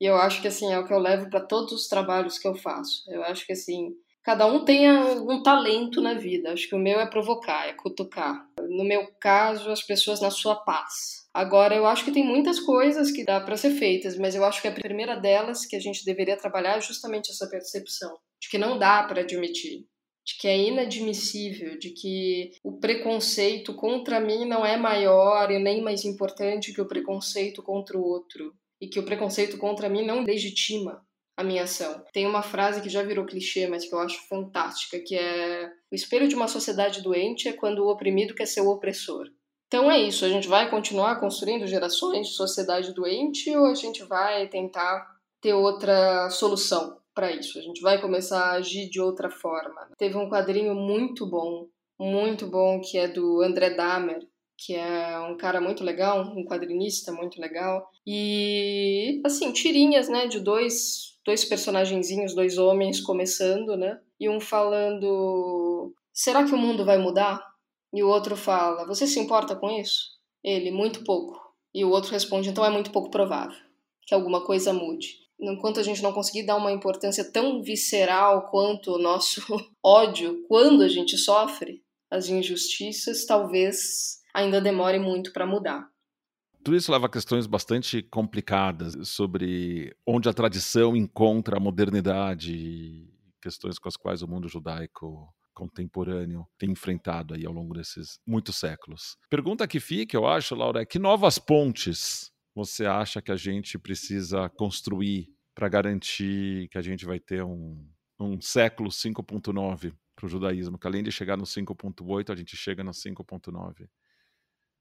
E 0.00 0.04
eu 0.04 0.16
acho 0.16 0.42
que 0.42 0.48
assim 0.48 0.72
é 0.72 0.78
o 0.78 0.86
que 0.86 0.92
eu 0.92 0.98
levo 0.98 1.30
para 1.30 1.40
todos 1.40 1.72
os 1.72 1.88
trabalhos 1.88 2.38
que 2.38 2.48
eu 2.48 2.54
faço. 2.54 3.04
Eu 3.08 3.22
acho 3.22 3.46
que 3.46 3.52
assim, 3.52 3.92
cada 4.24 4.46
um 4.46 4.64
tem 4.64 4.90
um 4.90 5.42
talento 5.42 6.00
na 6.00 6.14
vida. 6.14 6.52
Acho 6.52 6.68
que 6.68 6.74
o 6.74 6.80
meu 6.80 6.98
é 6.98 7.06
provocar, 7.06 7.68
é 7.68 7.74
cutucar. 7.74 8.45
No 8.76 8.84
meu 8.84 9.08
caso, 9.18 9.70
as 9.70 9.82
pessoas 9.82 10.20
na 10.20 10.30
sua 10.30 10.56
paz. 10.56 11.26
Agora, 11.32 11.74
eu 11.74 11.86
acho 11.86 12.04
que 12.04 12.12
tem 12.12 12.24
muitas 12.24 12.60
coisas 12.60 13.10
que 13.10 13.24
dá 13.24 13.40
para 13.40 13.56
ser 13.56 13.70
feitas, 13.70 14.18
mas 14.18 14.34
eu 14.34 14.44
acho 14.44 14.60
que 14.60 14.68
a 14.68 14.72
primeira 14.72 15.16
delas 15.16 15.64
que 15.64 15.76
a 15.76 15.80
gente 15.80 16.04
deveria 16.04 16.36
trabalhar 16.36 16.76
é 16.76 16.80
justamente 16.80 17.30
essa 17.30 17.48
percepção 17.48 18.16
de 18.40 18.48
que 18.48 18.58
não 18.58 18.78
dá 18.78 19.02
para 19.02 19.22
admitir, 19.22 19.86
de 20.24 20.36
que 20.38 20.48
é 20.48 20.58
inadmissível, 20.58 21.78
de 21.78 21.90
que 21.90 22.52
o 22.62 22.78
preconceito 22.78 23.74
contra 23.74 24.20
mim 24.20 24.44
não 24.44 24.64
é 24.64 24.76
maior 24.76 25.50
e 25.50 25.58
nem 25.58 25.82
mais 25.82 26.04
importante 26.04 26.72
que 26.72 26.80
o 26.80 26.88
preconceito 26.88 27.62
contra 27.62 27.96
o 27.96 28.02
outro, 28.02 28.52
e 28.80 28.88
que 28.88 28.98
o 28.98 29.04
preconceito 29.04 29.56
contra 29.56 29.88
mim 29.88 30.04
não 30.04 30.22
legitima 30.22 31.05
a 31.36 31.44
minha 31.44 31.64
ação. 31.64 32.02
Tem 32.12 32.26
uma 32.26 32.42
frase 32.42 32.80
que 32.80 32.88
já 32.88 33.02
virou 33.02 33.26
clichê, 33.26 33.66
mas 33.66 33.84
que 33.84 33.94
eu 33.94 33.98
acho 33.98 34.26
fantástica, 34.28 34.98
que 34.98 35.16
é: 35.16 35.70
o 35.90 35.94
espelho 35.94 36.28
de 36.28 36.34
uma 36.34 36.48
sociedade 36.48 37.02
doente 37.02 37.48
é 37.48 37.52
quando 37.52 37.80
o 37.80 37.90
oprimido 37.90 38.34
quer 38.34 38.46
ser 38.46 38.62
o 38.62 38.70
opressor. 38.70 39.26
Então 39.66 39.90
é 39.90 40.00
isso, 40.00 40.24
a 40.24 40.28
gente 40.28 40.46
vai 40.46 40.70
continuar 40.70 41.18
construindo 41.18 41.66
gerações 41.66 42.28
de 42.28 42.34
sociedade 42.34 42.94
doente 42.94 43.54
ou 43.56 43.66
a 43.66 43.74
gente 43.74 44.04
vai 44.04 44.46
tentar 44.48 45.16
ter 45.40 45.54
outra 45.54 46.30
solução 46.30 46.96
para 47.12 47.32
isso? 47.32 47.58
A 47.58 47.62
gente 47.62 47.80
vai 47.80 48.00
começar 48.00 48.38
a 48.38 48.52
agir 48.52 48.88
de 48.88 49.00
outra 49.00 49.30
forma. 49.30 49.88
Teve 49.98 50.16
um 50.16 50.28
quadrinho 50.28 50.74
muito 50.74 51.26
bom, 51.26 51.66
muito 51.98 52.46
bom, 52.46 52.80
que 52.80 52.98
é 52.98 53.08
do 53.08 53.42
André 53.42 53.70
Dahmer, 53.70 54.20
que 54.58 54.74
é 54.74 55.18
um 55.20 55.36
cara 55.36 55.60
muito 55.60 55.82
legal, 55.82 56.20
um 56.22 56.44
quadrinista 56.44 57.12
muito 57.12 57.40
legal. 57.40 57.90
E, 58.06 59.20
assim, 59.24 59.52
tirinhas, 59.52 60.08
né, 60.08 60.26
de 60.26 60.40
dois, 60.40 61.15
dois 61.26 61.44
personagenzinhos, 61.44 62.34
dois 62.34 62.56
homens 62.56 63.00
começando, 63.00 63.76
né? 63.76 64.00
E 64.18 64.30
um 64.30 64.40
falando: 64.40 65.92
será 66.12 66.44
que 66.44 66.54
o 66.54 66.58
mundo 66.58 66.84
vai 66.84 66.96
mudar? 66.96 67.44
E 67.92 68.02
o 68.02 68.08
outro 68.08 68.36
fala: 68.36 68.86
Você 68.86 69.06
se 69.06 69.18
importa 69.18 69.56
com 69.56 69.68
isso? 69.70 70.04
Ele: 70.42 70.70
Muito 70.70 71.02
pouco. 71.02 71.38
E 71.74 71.84
o 71.84 71.90
outro 71.90 72.12
responde: 72.12 72.48
Então 72.48 72.64
é 72.64 72.70
muito 72.70 72.92
pouco 72.92 73.10
provável 73.10 73.58
que 74.06 74.14
alguma 74.14 74.44
coisa 74.44 74.72
mude. 74.72 75.26
Enquanto 75.38 75.80
a 75.80 75.82
gente 75.82 76.02
não 76.02 76.12
conseguir 76.12 76.44
dar 76.44 76.56
uma 76.56 76.72
importância 76.72 77.30
tão 77.30 77.62
visceral 77.62 78.48
quanto 78.48 78.92
o 78.92 78.98
nosso 78.98 79.42
ódio 79.84 80.44
quando 80.48 80.82
a 80.82 80.88
gente 80.88 81.18
sofre 81.18 81.82
as 82.10 82.28
injustiças, 82.28 83.26
talvez 83.26 84.20
ainda 84.32 84.60
demore 84.60 84.98
muito 84.98 85.32
para 85.32 85.44
mudar. 85.44 85.90
Tudo 86.66 86.78
isso 86.78 86.90
leva 86.90 87.06
a 87.06 87.08
questões 87.08 87.46
bastante 87.46 88.02
complicadas 88.02 88.96
sobre 89.08 89.96
onde 90.04 90.28
a 90.28 90.32
tradição 90.32 90.96
encontra 90.96 91.58
a 91.58 91.60
modernidade, 91.60 93.08
questões 93.40 93.78
com 93.78 93.88
as 93.88 93.96
quais 93.96 94.20
o 94.20 94.26
mundo 94.26 94.48
judaico 94.48 95.32
contemporâneo 95.54 96.44
tem 96.58 96.72
enfrentado 96.72 97.34
aí 97.34 97.46
ao 97.46 97.52
longo 97.52 97.72
desses 97.72 98.18
muitos 98.26 98.56
séculos. 98.56 99.16
Pergunta 99.30 99.68
que 99.68 99.78
fica, 99.78 100.16
eu 100.16 100.26
acho, 100.26 100.56
Laura, 100.56 100.82
é 100.82 100.84
que 100.84 100.98
novas 100.98 101.38
pontes 101.38 102.32
você 102.52 102.84
acha 102.84 103.22
que 103.22 103.30
a 103.30 103.36
gente 103.36 103.78
precisa 103.78 104.48
construir 104.48 105.28
para 105.54 105.68
garantir 105.68 106.68
que 106.70 106.78
a 106.78 106.82
gente 106.82 107.06
vai 107.06 107.20
ter 107.20 107.44
um, 107.44 107.88
um 108.18 108.40
século 108.40 108.90
5.9 108.90 109.94
para 110.16 110.26
o 110.26 110.28
judaísmo, 110.28 110.76
que 110.76 110.86
além 110.88 111.04
de 111.04 111.12
chegar 111.12 111.36
no 111.36 111.44
5.8, 111.44 112.32
a 112.32 112.34
gente 112.34 112.56
chega 112.56 112.82
no 112.82 112.90
5.9? 112.90 113.86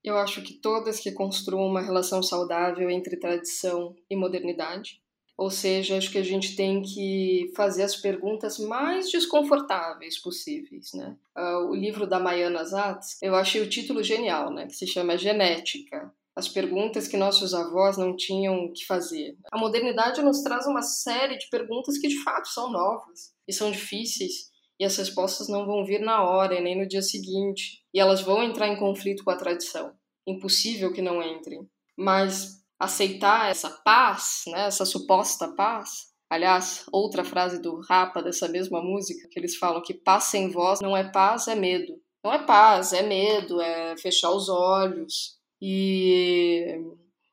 Eu 0.06 0.20
acho 0.20 0.44
que 0.44 0.54
todas 0.54 1.00
que 1.00 1.12
construam 1.12 1.68
uma 1.68 1.82
relação 1.82 2.22
saudável 2.22 2.92
entre 2.92 3.18
tradição 3.18 3.96
e 4.08 4.16
modernidade, 4.16 5.02
ou 5.36 5.50
seja, 5.50 5.98
acho 5.98 6.12
que 6.12 6.20
a 6.20 6.24
gente 6.24 6.56
tem 6.56 6.84
que 6.84 7.52
fazer 7.56 7.82
as 7.82 7.96
perguntas 7.96 8.60
mais 8.60 9.10
desconfortáveis 9.10 10.22
possíveis, 10.22 10.94
né? 10.94 11.18
Uh, 11.36 11.72
o 11.72 11.76
livro 11.76 12.06
da 12.06 12.20
Mayana 12.20 12.64
Zatz, 12.64 13.18
eu 13.20 13.36
achei 13.36 13.62
o 13.62 13.70
título 13.70 14.04
genial, 14.04 14.54
né? 14.54 14.68
Que 14.68 14.76
se 14.76 14.86
chama 14.86 15.18
Genética. 15.18 16.14
As 16.36 16.48
perguntas 16.48 17.08
que 17.08 17.18
nossos 17.18 17.54
avós 17.54 17.98
não 17.98 18.16
tinham 18.16 18.72
que 18.72 18.86
fazer. 18.86 19.38
A 19.52 19.58
modernidade 19.58 20.22
nos 20.22 20.42
traz 20.42 20.68
uma 20.68 20.84
série 20.84 21.38
de 21.38 21.50
perguntas 21.50 21.98
que 21.98 22.08
de 22.08 22.22
fato 22.24 22.48
são 22.48 22.72
novas 22.72 23.34
e 23.48 23.54
são 23.54 23.72
difíceis 23.72 24.52
e 24.80 24.86
as 24.86 24.98
respostas 24.98 25.48
não 25.48 25.66
vão 25.66 25.86
vir 25.86 26.02
na 26.02 26.24
hora 26.24 26.60
nem 26.60 26.78
no 26.78 26.88
dia 26.88 27.02
seguinte 27.02 27.84
e 27.94 28.00
elas 28.00 28.22
vão 28.22 28.44
entrar 28.44 28.68
em 28.68 28.78
conflito 28.78 29.24
com 29.24 29.32
a 29.32 29.38
tradição. 29.38 29.94
Impossível 30.28 30.92
que 30.92 31.02
não 31.02 31.22
entrem. 31.24 31.68
Mas 31.98 32.64
aceitar 32.80 33.50
essa 33.50 33.70
paz, 33.70 34.44
né, 34.48 34.68
essa 34.68 34.86
suposta 34.86 35.48
paz. 35.56 36.14
Aliás, 36.30 36.86
outra 36.92 37.24
frase 37.24 37.62
do 37.62 37.80
Rapa 37.82 38.22
dessa 38.22 38.48
mesma 38.48 38.82
música, 38.82 39.28
que 39.30 39.40
eles 39.40 39.56
falam 39.56 39.82
que 39.82 39.94
paz 39.94 40.26
sem 40.26 40.50
voz 40.50 40.82
não 40.82 40.98
é 40.98 41.10
paz, 41.10 41.48
é 41.48 41.56
medo. 41.56 42.02
Não 42.24 42.34
é 42.34 42.44
paz, 42.44 42.92
é 42.92 43.04
medo, 43.04 43.62
é 43.62 43.96
fechar 43.98 44.32
os 44.32 44.50
olhos. 44.50 45.38
E 45.62 46.82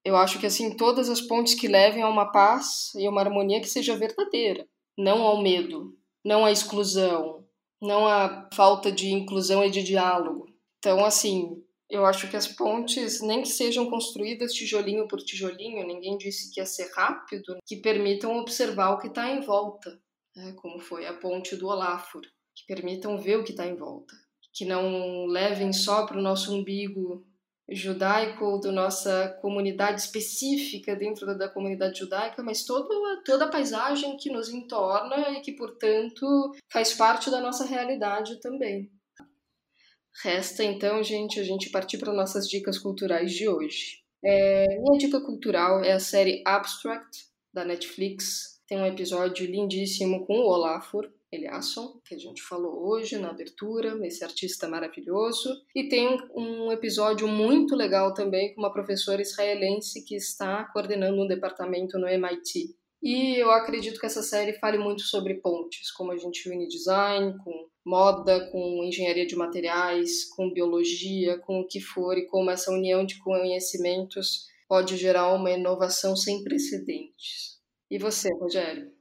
eu 0.05 0.17
acho 0.17 0.39
que 0.39 0.47
assim, 0.47 0.77
todas 0.77 1.09
as 1.09 1.21
pontes 1.21 1.55
que 1.55 1.67
levem 1.67 2.03
a 2.03 2.09
uma 2.09 2.31
paz 2.31 2.93
e 2.95 3.09
uma 3.09 3.21
harmonia 3.21 3.61
que 3.61 3.69
seja 3.69 3.97
verdadeira, 3.97 4.67
não 4.97 5.23
ao 5.23 5.43
medo, 5.43 5.97
não 6.25 6.45
à 6.45 6.53
exclusão, 6.53 7.45
não 7.81 8.07
à 8.07 8.49
falta 8.55 8.93
de 8.93 9.11
inclusão 9.11 9.65
e 9.65 9.71
de 9.71 9.83
diálogo. 9.83 10.47
Então, 10.79 11.05
assim, 11.05 11.63
eu 11.91 12.07
acho 12.07 12.29
que 12.31 12.37
as 12.37 12.49
pontes, 12.49 13.21
nem 13.21 13.43
que 13.43 13.49
sejam 13.49 13.91
construídas 13.91 14.53
tijolinho 14.53 15.07
por 15.07 15.19
tijolinho, 15.19 15.87
ninguém 15.87 16.17
disse 16.17 16.53
que 16.53 16.61
ia 16.61 16.67
ser 16.67 16.91
rápido, 16.95 17.59
que 17.67 17.77
permitam 17.77 18.39
observar 18.39 18.93
o 18.93 18.99
que 18.99 19.09
está 19.09 19.31
em 19.31 19.41
volta, 19.41 20.01
né? 20.35 20.55
como 20.55 20.81
foi 20.81 21.07
a 21.07 21.13
ponte 21.13 21.55
do 21.57 21.67
Olafur, 21.67 22.23
que 22.55 22.67
permitam 22.67 23.19
ver 23.19 23.39
o 23.39 23.45
que 23.45 23.51
está 23.51 23.67
em 23.67 23.77
volta, 23.77 24.15
que 24.55 24.65
não 24.65 25.27
levem 25.27 25.73
só 25.73 26.07
para 26.07 26.19
o 26.19 26.23
nosso 26.23 26.55
umbigo 26.55 27.27
judaico 27.75 28.45
ou 28.45 28.61
da 28.61 28.71
nossa 28.71 29.29
comunidade 29.41 30.01
específica 30.01 30.95
dentro 30.97 31.27
da, 31.27 31.35
da 31.35 31.49
comunidade 31.49 31.99
judaica, 31.99 32.43
mas 32.43 32.65
toda, 32.65 32.89
toda 33.25 33.47
a 33.47 33.51
paisagem 33.51 34.17
que 34.17 34.31
nos 34.31 34.49
entorna 34.49 35.31
e 35.31 35.41
que, 35.41 35.53
portanto, 35.53 36.53
faz 36.71 36.93
parte 36.95 37.31
da 37.31 37.41
nossa 37.41 37.65
realidade 37.65 38.41
também. 38.41 38.91
Resta 40.23 40.63
então, 40.63 41.03
gente, 41.03 41.41
a 41.41 41.43
gente 41.45 41.71
partir 41.71 41.99
para 41.99 42.13
nossas 42.13 42.49
dicas 42.49 42.79
culturais 42.79 43.33
de 43.33 43.49
hoje. 43.49 44.03
É, 44.25 44.67
minha 44.79 44.99
dica 44.99 45.21
cultural 45.21 45.83
é 45.83 45.93
a 45.93 46.01
série 46.01 46.43
Abstract 46.47 47.27
da 47.53 47.65
Netflix. 47.65 48.61
Tem 48.69 48.79
um 48.79 48.87
episódio 48.87 49.47
lindíssimo 49.47 50.25
com 50.27 50.35
o 50.35 50.47
Olafur. 50.47 51.11
Eliasson, 51.33 51.99
que 52.05 52.15
a 52.15 52.19
gente 52.19 52.43
falou 52.43 52.87
hoje 52.87 53.17
na 53.17 53.31
abertura, 53.31 53.99
esse 54.07 54.23
artista 54.23 54.69
maravilhoso. 54.69 55.49
E 55.75 55.89
tem 55.89 56.19
um 56.35 56.71
episódio 56.71 57.27
muito 57.27 57.75
legal 57.75 58.13
também 58.13 58.55
com 58.55 58.61
uma 58.61 58.73
professora 58.73 59.23
israelense 59.23 60.05
que 60.05 60.15
está 60.15 60.65
coordenando 60.73 61.23
um 61.23 61.27
departamento 61.27 61.99
no 61.99 62.07
MIT. 62.07 62.77
E 63.03 63.37
eu 63.37 63.51
acredito 63.51 63.99
que 63.99 64.07
essa 64.07 64.23
série 64.23 64.53
fale 64.53 64.79
muito 64.79 65.03
sobre 65.03 65.35
pontes, 65.41 65.91
como 65.91 66.13
a 66.13 66.17
gente 66.17 66.49
viu 66.49 66.53
em 66.53 66.69
design, 66.69 67.37
com 67.43 67.67
moda, 67.85 68.49
com 68.51 68.85
engenharia 68.85 69.27
de 69.27 69.35
materiais, 69.35 70.25
com 70.37 70.53
biologia, 70.53 71.39
com 71.39 71.61
o 71.61 71.67
que 71.67 71.81
for, 71.81 72.17
e 72.17 72.27
como 72.27 72.51
essa 72.51 72.71
união 72.71 73.05
de 73.05 73.19
conhecimentos 73.19 74.47
pode 74.69 74.97
gerar 74.97 75.35
uma 75.35 75.51
inovação 75.51 76.15
sem 76.15 76.45
precedentes. 76.45 77.59
E 77.91 77.99
você, 77.99 78.29
Rogério? 78.39 78.92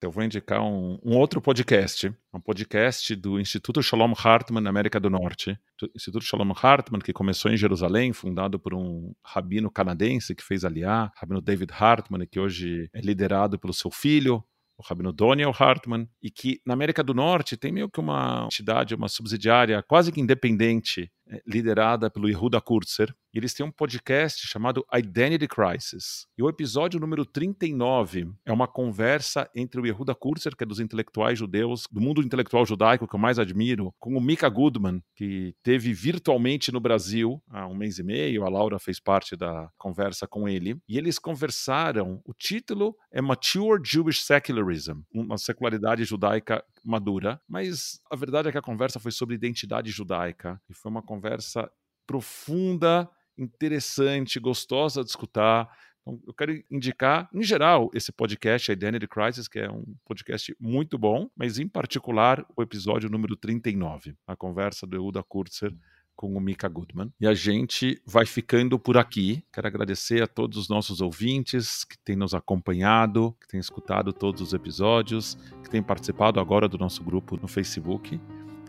Eu 0.00 0.12
vou 0.12 0.22
indicar 0.22 0.62
um, 0.62 0.96
um, 1.04 1.16
outro 1.16 1.40
podcast, 1.40 2.14
um 2.32 2.40
podcast 2.40 3.16
do 3.16 3.40
Instituto 3.40 3.82
Shalom 3.82 4.12
Hartman 4.16 4.62
na 4.62 4.70
América 4.70 5.00
do 5.00 5.10
Norte. 5.10 5.58
O 5.82 5.86
Instituto 5.96 6.24
Shalom 6.24 6.52
Hartman, 6.52 7.00
que 7.00 7.12
começou 7.12 7.50
em 7.50 7.56
Jerusalém, 7.56 8.12
fundado 8.12 8.60
por 8.60 8.74
um 8.74 9.12
rabino 9.24 9.68
canadense 9.68 10.36
que 10.36 10.44
fez 10.44 10.64
aliá, 10.64 11.10
rabino 11.16 11.40
David 11.40 11.72
Hartman, 11.72 12.24
que 12.30 12.38
hoje 12.38 12.88
é 12.94 13.00
liderado 13.00 13.58
pelo 13.58 13.74
seu 13.74 13.90
filho, 13.90 14.36
o 14.78 14.86
rabino 14.86 15.12
Daniel 15.12 15.52
Hartman, 15.58 16.08
e 16.22 16.30
que 16.30 16.60
na 16.64 16.74
América 16.74 17.02
do 17.02 17.12
Norte 17.12 17.56
tem 17.56 17.72
meio 17.72 17.90
que 17.90 17.98
uma 17.98 18.44
entidade, 18.44 18.94
uma 18.94 19.08
subsidiária 19.08 19.82
quase 19.82 20.12
que 20.12 20.20
independente 20.20 21.10
liderada 21.46 22.10
pelo 22.10 22.28
Yehuda 22.28 22.60
Kurtzer. 22.60 23.14
E 23.32 23.38
eles 23.38 23.52
têm 23.52 23.64
um 23.64 23.70
podcast 23.70 24.46
chamado 24.46 24.84
Identity 24.94 25.46
Crisis. 25.46 26.26
E 26.36 26.42
o 26.42 26.48
episódio 26.48 26.98
número 26.98 27.26
39 27.26 28.30
é 28.46 28.52
uma 28.52 28.66
conversa 28.66 29.48
entre 29.54 29.80
o 29.80 29.86
Yehuda 29.86 30.14
Kurtzer, 30.14 30.56
que 30.56 30.64
é 30.64 30.66
dos 30.66 30.80
intelectuais 30.80 31.38
judeus, 31.38 31.84
do 31.90 32.00
mundo 32.00 32.22
intelectual 32.22 32.64
judaico 32.64 33.06
que 33.06 33.14
eu 33.14 33.20
mais 33.20 33.38
admiro, 33.38 33.92
com 33.98 34.16
o 34.16 34.20
Mika 34.20 34.48
Goodman, 34.48 35.02
que 35.14 35.54
teve 35.62 35.92
virtualmente 35.92 36.72
no 36.72 36.80
Brasil 36.80 37.42
há 37.50 37.66
um 37.66 37.74
mês 37.74 37.98
e 37.98 38.02
meio. 38.02 38.44
A 38.44 38.48
Laura 38.48 38.78
fez 38.78 38.98
parte 38.98 39.36
da 39.36 39.68
conversa 39.76 40.26
com 40.26 40.48
ele. 40.48 40.76
E 40.88 40.96
eles 40.96 41.18
conversaram. 41.18 42.22
O 42.24 42.32
título 42.32 42.96
é 43.12 43.20
Mature 43.20 43.82
Jewish 43.84 44.22
Secularism, 44.22 45.00
uma 45.12 45.36
secularidade 45.36 46.04
judaica 46.04 46.64
madura. 46.84 47.40
Mas 47.48 48.00
a 48.10 48.16
verdade 48.16 48.48
é 48.48 48.52
que 48.52 48.58
a 48.58 48.62
conversa 48.62 48.98
foi 48.98 49.12
sobre 49.12 49.34
identidade 49.34 49.90
judaica. 49.90 50.60
E 50.68 50.74
foi 50.74 50.90
uma 50.90 51.02
conversa 51.02 51.70
profunda, 52.06 53.08
interessante, 53.36 54.40
gostosa 54.40 55.02
de 55.02 55.10
escutar. 55.10 55.68
Então, 56.00 56.20
eu 56.26 56.34
quero 56.34 56.64
indicar, 56.70 57.28
em 57.34 57.42
geral, 57.42 57.90
esse 57.92 58.10
podcast, 58.10 58.72
Identity 58.72 59.06
Crisis, 59.06 59.46
que 59.46 59.58
é 59.58 59.70
um 59.70 59.84
podcast 60.04 60.56
muito 60.58 60.96
bom, 60.96 61.28
mas 61.36 61.58
em 61.58 61.68
particular 61.68 62.44
o 62.56 62.62
episódio 62.62 63.10
número 63.10 63.36
39, 63.36 64.16
a 64.26 64.34
conversa 64.34 64.86
do 64.86 64.96
Euda 64.96 65.22
Kurtzer 65.22 65.74
com 66.18 66.34
o 66.34 66.40
Mika 66.40 66.68
Goodman. 66.68 67.12
E 67.20 67.28
a 67.28 67.32
gente 67.32 68.02
vai 68.04 68.26
ficando 68.26 68.76
por 68.76 68.98
aqui. 68.98 69.44
Quero 69.52 69.68
agradecer 69.68 70.20
a 70.20 70.26
todos 70.26 70.58
os 70.58 70.68
nossos 70.68 71.00
ouvintes 71.00 71.84
que 71.84 71.96
têm 71.96 72.16
nos 72.16 72.34
acompanhado, 72.34 73.36
que 73.40 73.46
têm 73.46 73.60
escutado 73.60 74.12
todos 74.12 74.42
os 74.42 74.52
episódios, 74.52 75.38
que 75.62 75.70
têm 75.70 75.82
participado 75.82 76.40
agora 76.40 76.68
do 76.68 76.76
nosso 76.76 77.04
grupo 77.04 77.38
no 77.40 77.46
Facebook 77.46 78.20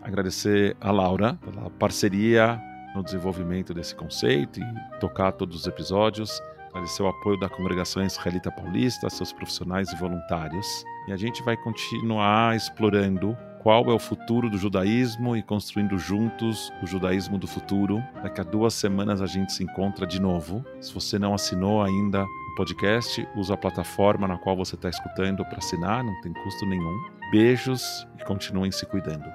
agradecer 0.02 0.76
a 0.80 0.90
Laura 0.90 1.34
pela 1.44 1.70
parceria 1.70 2.60
no 2.94 3.02
desenvolvimento 3.02 3.72
desse 3.72 3.94
conceito 3.94 4.60
e 4.60 4.98
tocar 4.98 5.32
todos 5.32 5.60
os 5.60 5.66
episódios. 5.66 6.40
Agradecer 6.70 7.02
o 7.02 7.08
apoio 7.08 7.38
da 7.38 7.48
Congregação 7.48 8.04
Israelita 8.04 8.50
Paulista, 8.50 9.10
seus 9.10 9.32
profissionais 9.32 9.92
e 9.92 9.96
voluntários. 9.96 10.84
E 11.08 11.12
a 11.12 11.16
gente 11.16 11.42
vai 11.42 11.56
continuar 11.56 12.56
explorando 12.56 13.36
qual 13.62 13.84
é 13.90 13.94
o 13.94 13.98
futuro 13.98 14.48
do 14.48 14.56
judaísmo 14.56 15.36
e 15.36 15.42
construindo 15.42 15.98
juntos 15.98 16.72
o 16.82 16.86
judaísmo 16.86 17.38
do 17.38 17.46
futuro. 17.46 18.02
Daqui 18.22 18.40
a 18.40 18.44
duas 18.44 18.74
semanas 18.74 19.20
a 19.20 19.26
gente 19.26 19.52
se 19.52 19.62
encontra 19.62 20.06
de 20.06 20.20
novo. 20.20 20.64
Se 20.80 20.92
você 20.92 21.18
não 21.18 21.34
assinou 21.34 21.82
ainda 21.82 22.24
o 22.24 22.54
podcast, 22.56 23.26
usa 23.36 23.54
a 23.54 23.58
plataforma 23.58 24.26
na 24.26 24.38
qual 24.38 24.56
você 24.56 24.74
está 24.74 24.88
escutando 24.88 25.44
para 25.44 25.58
assinar, 25.58 26.02
não 26.02 26.20
tem 26.22 26.32
custo 26.32 26.66
nenhum. 26.66 26.98
Beijos 27.30 27.82
e 28.18 28.24
continuem 28.24 28.72
se 28.72 28.86
cuidando. 28.86 29.30